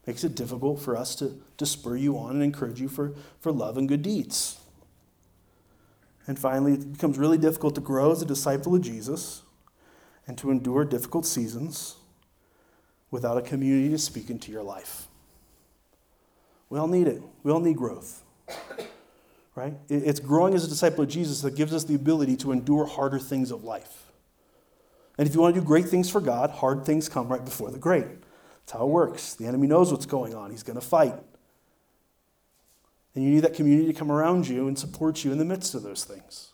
it 0.03 0.08
makes 0.08 0.23
it 0.23 0.36
difficult 0.36 0.79
for 0.79 0.95
us 0.95 1.15
to, 1.15 1.41
to 1.58 1.65
spur 1.65 1.95
you 1.95 2.15
on 2.19 2.34
and 2.36 2.43
encourage 2.43 2.79
you 2.79 2.88
for, 2.88 3.15
for 3.39 3.51
love 3.51 3.75
and 3.75 3.89
good 3.89 4.03
deeds. 4.03 4.60
And 6.27 6.38
finally, 6.38 6.73
it 6.73 6.93
becomes 6.93 7.17
really 7.17 7.39
difficult 7.39 7.73
to 7.73 7.81
grow 7.81 8.12
as 8.12 8.21
a 8.21 8.25
disciple 8.25 8.75
of 8.75 8.84
Jesus 8.84 9.41
and 10.27 10.38
to 10.38 10.51
endure 10.51 10.86
difficult 10.86 11.25
seasons 11.25 11.95
without 13.10 13.39
a 13.39 13.41
community 13.41 13.89
to 13.89 13.97
speak 13.97 14.29
into 14.29 14.51
your 14.51 14.62
life. 14.62 15.08
We 16.69 16.77
all 16.77 16.88
need 16.88 17.08
it. 17.08 17.23
We 17.41 17.51
all 17.51 17.62
need 17.62 17.77
growth. 17.77 18.21
Right? 19.55 19.73
It's 19.87 20.19
growing 20.19 20.53
as 20.53 20.65
a 20.65 20.67
disciple 20.67 21.03
of 21.03 21.09
Jesus 21.09 21.41
that 21.41 21.55
gives 21.55 21.73
us 21.73 21.85
the 21.85 21.95
ability 21.95 22.35
to 22.37 22.51
endure 22.51 22.85
harder 22.85 23.19
things 23.19 23.51
of 23.51 23.63
life. 23.63 24.11
And 25.17 25.27
if 25.27 25.33
you 25.33 25.39
want 25.39 25.55
to 25.55 25.61
do 25.61 25.65
great 25.65 25.85
things 25.85 26.09
for 26.09 26.19
God, 26.19 26.49
hard 26.49 26.85
things 26.85 27.07
come 27.07 27.29
right 27.29 27.43
before 27.43 27.71
the 27.71 27.79
great. 27.79 28.05
That's 28.05 28.73
how 28.73 28.83
it 28.83 28.89
works. 28.89 29.33
The 29.33 29.45
enemy 29.45 29.67
knows 29.67 29.91
what's 29.91 30.05
going 30.05 30.35
on, 30.35 30.51
he's 30.51 30.63
going 30.63 30.79
to 30.79 30.85
fight. 30.85 31.15
And 33.13 33.23
you 33.23 33.29
need 33.29 33.45
that 33.45 33.53
community 33.53 33.93
to 33.93 33.97
come 33.97 34.11
around 34.11 34.49
you 34.49 34.67
and 34.67 34.77
support 34.77 35.23
you 35.23 35.31
in 35.31 35.37
the 35.37 35.45
midst 35.45 35.73
of 35.73 35.83
those 35.83 36.03
things. 36.03 36.51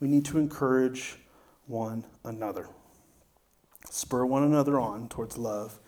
We 0.00 0.08
need 0.08 0.24
to 0.24 0.38
encourage 0.38 1.18
one 1.66 2.04
another 2.24 2.68
spur 3.90 4.24
one 4.24 4.42
another 4.42 4.78
on 4.78 5.08
towards 5.08 5.38
love 5.38 5.78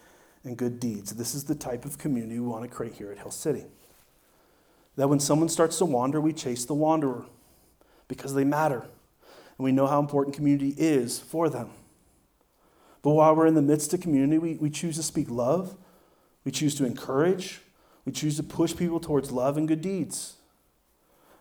and 0.45 0.57
good 0.57 0.79
deeds. 0.79 1.13
This 1.13 1.35
is 1.35 1.45
the 1.45 1.55
type 1.55 1.85
of 1.85 1.99
community 1.99 2.39
we 2.39 2.47
want 2.47 2.63
to 2.63 2.69
create 2.69 2.95
here 2.95 3.11
at 3.11 3.19
Hill 3.19 3.31
City. 3.31 3.65
That 4.97 5.09
when 5.09 5.21
someone 5.21 5.49
starts 5.49 5.79
to 5.79 5.85
wander, 5.85 6.21
we 6.21 6.33
chase 6.33 6.65
the 6.65 6.75
wanderer 6.75 7.27
because 8.09 8.35
they 8.35 8.45
matter. 8.45 8.81
And 8.81 9.65
we 9.65 9.73
know 9.73 9.87
how 9.87 10.01
important 10.01 10.35
community 10.35 10.75
is 10.77 11.19
for 11.19 11.49
them. 11.49 11.71
But 13.03 13.11
while 13.11 13.37
we're 13.37 13.47
in 13.47 13.55
the 13.55 13.63
midst 13.63 13.95
of 13.95 14.01
community, 14.01 14.39
we, 14.39 14.55
we 14.55 14.71
choose 14.71 14.97
to 14.97 15.03
speak 15.03 15.31
love, 15.31 15.77
we 16.45 16.51
choose 16.51 16.75
to 16.77 16.85
encourage, 16.85 17.61
we 18.05 18.13
choose 18.13 18.37
to 18.37 18.43
push 18.43 18.75
people 18.75 19.01
towards 19.01 19.31
love 19.31 19.57
and 19.57 19.69
good 19.69 19.81
deeds. 19.81 20.35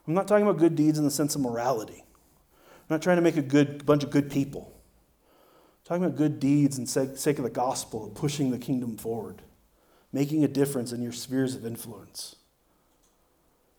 I'm 0.07 0.13
not 0.13 0.27
talking 0.27 0.45
about 0.45 0.59
good 0.59 0.75
deeds 0.75 0.99
in 0.99 1.05
the 1.05 1.11
sense 1.11 1.35
of 1.35 1.41
morality. 1.41 2.03
I'm 2.03 2.95
not 2.95 3.01
trying 3.01 3.15
to 3.15 3.21
make 3.21 3.37
a 3.37 3.41
good 3.41 3.85
bunch 3.85 4.03
of 4.03 4.11
good 4.11 4.29
people. 4.29 4.71
talking 5.85 6.03
about 6.03 6.17
good 6.17 6.39
deeds 6.39 6.77
and 6.77 6.89
sake 6.89 7.37
of 7.37 7.43
the 7.43 7.49
gospel, 7.49 8.11
pushing 8.13 8.51
the 8.51 8.57
kingdom 8.57 8.97
forward, 8.97 9.41
making 10.11 10.43
a 10.43 10.47
difference 10.47 10.91
in 10.91 11.01
your 11.01 11.11
spheres 11.11 11.55
of 11.55 11.65
influence. 11.65 12.35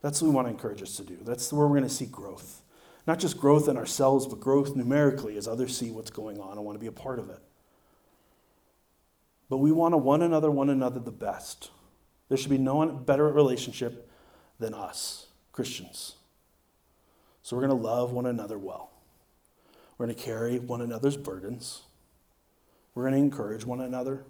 That's 0.02 0.20
what 0.20 0.28
we 0.28 0.34
want 0.34 0.46
to 0.46 0.52
encourage 0.52 0.82
us 0.82 0.96
to 0.96 1.02
do. 1.02 1.18
That's 1.22 1.52
where 1.52 1.66
we're 1.66 1.78
going 1.78 1.88
to 1.88 1.94
see 1.94 2.06
growth. 2.06 2.62
Not 3.06 3.18
just 3.18 3.38
growth 3.38 3.68
in 3.68 3.76
ourselves, 3.76 4.26
but 4.26 4.40
growth 4.40 4.74
numerically 4.74 5.36
as 5.36 5.46
others 5.46 5.76
see 5.76 5.90
what's 5.90 6.10
going 6.10 6.40
on 6.40 6.56
and 6.56 6.64
want 6.64 6.76
to 6.76 6.80
be 6.80 6.88
a 6.88 6.92
part 6.92 7.18
of 7.18 7.30
it. 7.30 7.38
But 9.48 9.58
we 9.58 9.70
want 9.70 9.92
to 9.92 9.98
one 9.98 10.22
another, 10.22 10.50
one 10.50 10.70
another 10.70 10.98
the 10.98 11.12
best. 11.12 11.70
There 12.28 12.36
should 12.36 12.50
be 12.50 12.58
no 12.58 12.76
one 12.76 13.04
better 13.04 13.28
relationship 13.32 14.10
than 14.58 14.74
us, 14.74 15.26
Christians. 15.52 16.16
So 17.42 17.56
we're 17.56 17.66
going 17.66 17.80
to 17.80 17.86
love 17.86 18.12
one 18.12 18.26
another 18.26 18.58
well. 18.58 18.90
We're 19.96 20.06
going 20.06 20.16
to 20.16 20.22
carry 20.22 20.58
one 20.58 20.80
another's 20.80 21.16
burdens. 21.16 21.82
We're 22.94 23.04
going 23.04 23.14
to 23.14 23.20
encourage 23.20 23.64
one 23.64 23.80
another. 23.80 24.24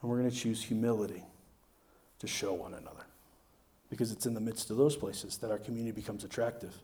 And 0.00 0.10
we're 0.10 0.18
going 0.18 0.30
to 0.30 0.36
choose 0.36 0.62
humility 0.62 1.24
to 2.20 2.26
show 2.28 2.52
one 2.52 2.74
another. 2.74 3.05
Because 3.88 4.10
it's 4.12 4.26
in 4.26 4.34
the 4.34 4.40
midst 4.40 4.70
of 4.70 4.76
those 4.76 4.96
places 4.96 5.36
that 5.38 5.50
our 5.50 5.58
community 5.58 5.92
becomes 5.92 6.24
attractive. 6.24 6.74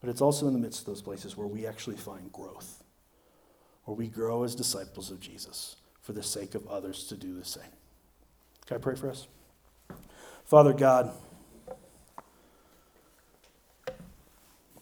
But 0.00 0.10
it's 0.10 0.20
also 0.20 0.46
in 0.46 0.52
the 0.52 0.58
midst 0.58 0.80
of 0.80 0.86
those 0.86 1.02
places 1.02 1.36
where 1.36 1.46
we 1.46 1.66
actually 1.66 1.96
find 1.96 2.32
growth, 2.32 2.82
where 3.84 3.96
we 3.96 4.08
grow 4.08 4.42
as 4.42 4.54
disciples 4.54 5.10
of 5.10 5.20
Jesus 5.20 5.76
for 6.00 6.12
the 6.12 6.22
sake 6.22 6.54
of 6.54 6.66
others 6.66 7.04
to 7.04 7.16
do 7.16 7.38
the 7.38 7.44
same. 7.44 7.62
Can 8.66 8.76
I 8.76 8.80
pray 8.80 8.96
for 8.96 9.10
us? 9.10 9.28
Father 10.44 10.72
God, 10.72 11.12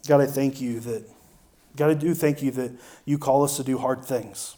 God, 0.06 0.20
I 0.20 0.26
thank 0.26 0.60
you 0.60 0.80
that, 0.80 1.08
God, 1.76 1.90
I 1.90 1.94
do 1.94 2.14
thank 2.14 2.42
you 2.42 2.50
that 2.52 2.72
you 3.04 3.18
call 3.18 3.44
us 3.44 3.56
to 3.58 3.64
do 3.64 3.78
hard 3.78 4.04
things. 4.04 4.56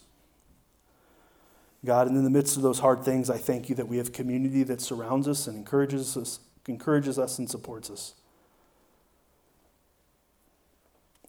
God, 1.85 2.07
and 2.07 2.17
in 2.17 2.23
the 2.23 2.31
midst 2.31 2.57
of 2.57 2.63
those 2.63 2.79
hard 2.79 3.05
things, 3.05 3.29
I 3.29 3.39
thank 3.39 3.69
you 3.69 3.75
that 3.75 3.89
we 3.89 3.97
have 3.97 4.13
community 4.13 4.63
that 4.63 4.81
surrounds 4.81 5.27
us 5.27 5.49
and 5.49 5.57
encourages 5.57 6.17
us, 6.17 6.39
encourages 6.69 7.19
us 7.19 7.39
and 7.39 7.51
supports 7.51 7.91
us. 7.91 8.15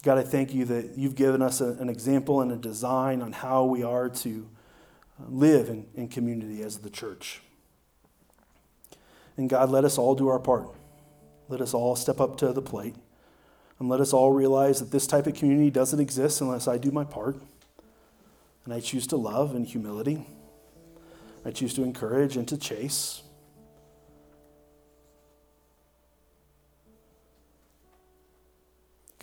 God, 0.03 0.17
I 0.17 0.23
thank 0.23 0.53
you 0.53 0.65
that 0.65 0.97
you've 0.97 1.15
given 1.15 1.41
us 1.41 1.61
a, 1.61 1.73
an 1.73 1.87
example 1.87 2.41
and 2.41 2.51
a 2.51 2.57
design 2.57 3.21
on 3.21 3.31
how 3.31 3.63
we 3.63 3.83
are 3.83 4.09
to 4.09 4.49
uh, 5.19 5.23
live 5.29 5.69
in, 5.69 5.85
in 5.95 6.09
community 6.09 6.61
as 6.61 6.79
the 6.79 6.89
church. 6.89 7.41
And 9.37 9.49
God, 9.49 9.69
let 9.69 9.85
us 9.85 9.97
all 9.97 10.13
do 10.13 10.27
our 10.27 10.39
part. 10.39 10.67
Let 11.47 11.61
us 11.61 11.73
all 11.73 11.95
step 11.95 12.19
up 12.19 12.37
to 12.37 12.51
the 12.51 12.61
plate. 12.61 12.95
And 13.79 13.89
let 13.89 14.01
us 14.01 14.13
all 14.13 14.31
realize 14.31 14.79
that 14.79 14.91
this 14.91 15.07
type 15.07 15.25
of 15.25 15.35
community 15.35 15.71
doesn't 15.71 15.99
exist 15.99 16.41
unless 16.41 16.67
I 16.67 16.77
do 16.77 16.91
my 16.91 17.05
part. 17.05 17.37
And 18.65 18.73
I 18.73 18.81
choose 18.81 19.07
to 19.07 19.17
love 19.17 19.55
in 19.55 19.63
humility. 19.63 20.25
I 21.45 21.51
choose 21.51 21.73
to 21.75 21.83
encourage 21.83 22.37
and 22.37 22.47
to 22.49 22.57
chase. 22.57 23.23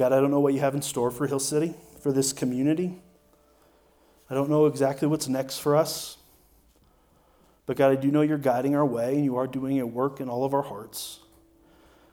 God, 0.00 0.14
I 0.14 0.20
don't 0.20 0.30
know 0.30 0.40
what 0.40 0.54
you 0.54 0.60
have 0.60 0.74
in 0.74 0.80
store 0.80 1.10
for 1.10 1.26
Hill 1.26 1.38
City, 1.38 1.74
for 2.00 2.10
this 2.10 2.32
community. 2.32 3.02
I 4.30 4.34
don't 4.34 4.48
know 4.48 4.64
exactly 4.64 5.06
what's 5.06 5.28
next 5.28 5.58
for 5.58 5.76
us. 5.76 6.16
But 7.66 7.76
God, 7.76 7.92
I 7.92 7.96
do 7.96 8.10
know 8.10 8.22
you're 8.22 8.38
guiding 8.38 8.74
our 8.74 8.86
way 8.86 9.14
and 9.16 9.26
you 9.26 9.36
are 9.36 9.46
doing 9.46 9.78
a 9.78 9.86
work 9.86 10.18
in 10.18 10.30
all 10.30 10.42
of 10.42 10.54
our 10.54 10.62
hearts. 10.62 11.18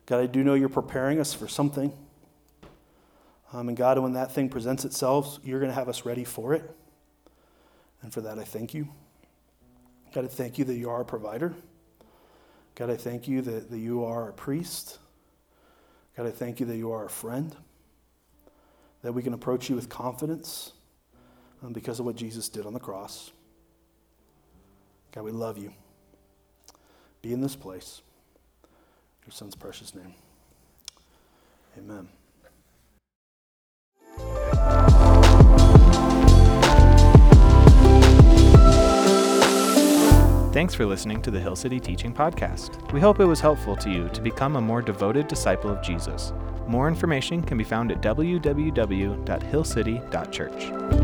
God, 0.05 0.19
I 0.19 0.25
do 0.25 0.43
know 0.43 0.53
you're 0.53 0.67
preparing 0.67 1.17
us 1.21 1.33
for 1.33 1.47
something. 1.47 1.93
Um, 3.53 3.69
and 3.69 3.77
God, 3.77 3.97
when 3.99 4.11
that 4.15 4.33
thing 4.33 4.49
presents 4.49 4.83
itself, 4.83 5.39
you're 5.41 5.61
going 5.61 5.71
to 5.71 5.75
have 5.75 5.87
us 5.87 6.05
ready 6.05 6.25
for 6.25 6.53
it. 6.53 6.69
And 8.01 8.11
for 8.11 8.19
that, 8.19 8.37
I 8.37 8.43
thank 8.43 8.73
you. 8.73 8.89
God, 10.13 10.25
I 10.25 10.27
thank 10.27 10.57
you 10.57 10.65
that 10.65 10.75
you 10.75 10.89
are 10.89 10.99
a 10.99 11.05
provider. 11.05 11.53
God, 12.75 12.89
I 12.89 12.97
thank 12.97 13.29
you 13.29 13.41
that, 13.43 13.71
that 13.71 13.79
you 13.79 14.03
are 14.03 14.27
a 14.27 14.33
priest. 14.33 14.99
God, 16.17 16.27
I 16.27 16.31
thank 16.31 16.59
you 16.59 16.65
that 16.65 16.75
you 16.75 16.91
are 16.91 17.05
a 17.05 17.09
friend, 17.09 17.55
that 19.01 19.13
we 19.13 19.21
can 19.21 19.33
approach 19.33 19.69
you 19.69 19.75
with 19.75 19.89
confidence 19.89 20.73
um, 21.63 21.73
because 21.73 21.99
of 21.99 22.05
what 22.05 22.15
Jesus 22.15 22.49
did 22.49 22.65
on 22.65 22.73
the 22.73 22.79
cross. 22.79 23.31
God, 25.11 25.23
we 25.23 25.31
love 25.31 25.57
you. 25.57 25.71
Be 27.21 27.33
in 27.33 27.41
this 27.41 27.55
place. 27.55 28.01
Your 29.25 29.31
son's 29.31 29.55
precious 29.55 29.93
name. 29.93 30.13
Amen. 31.77 32.07
Thanks 40.53 40.73
for 40.73 40.87
listening 40.87 41.21
to 41.21 41.29
the 41.29 41.39
Hill 41.39 41.55
City 41.55 41.79
Teaching 41.79 42.11
Podcast. 42.11 42.91
We 42.91 42.99
hope 42.99 43.19
it 43.19 43.25
was 43.25 43.39
helpful 43.39 43.75
to 43.75 43.91
you 43.91 44.09
to 44.09 44.21
become 44.21 44.55
a 44.55 44.61
more 44.61 44.81
devoted 44.81 45.27
disciple 45.27 45.69
of 45.69 45.83
Jesus. 45.83 46.33
More 46.67 46.87
information 46.87 47.41
can 47.41 47.57
be 47.57 47.63
found 47.63 47.91
at 47.91 48.01
www.hillcity.church. 48.01 50.96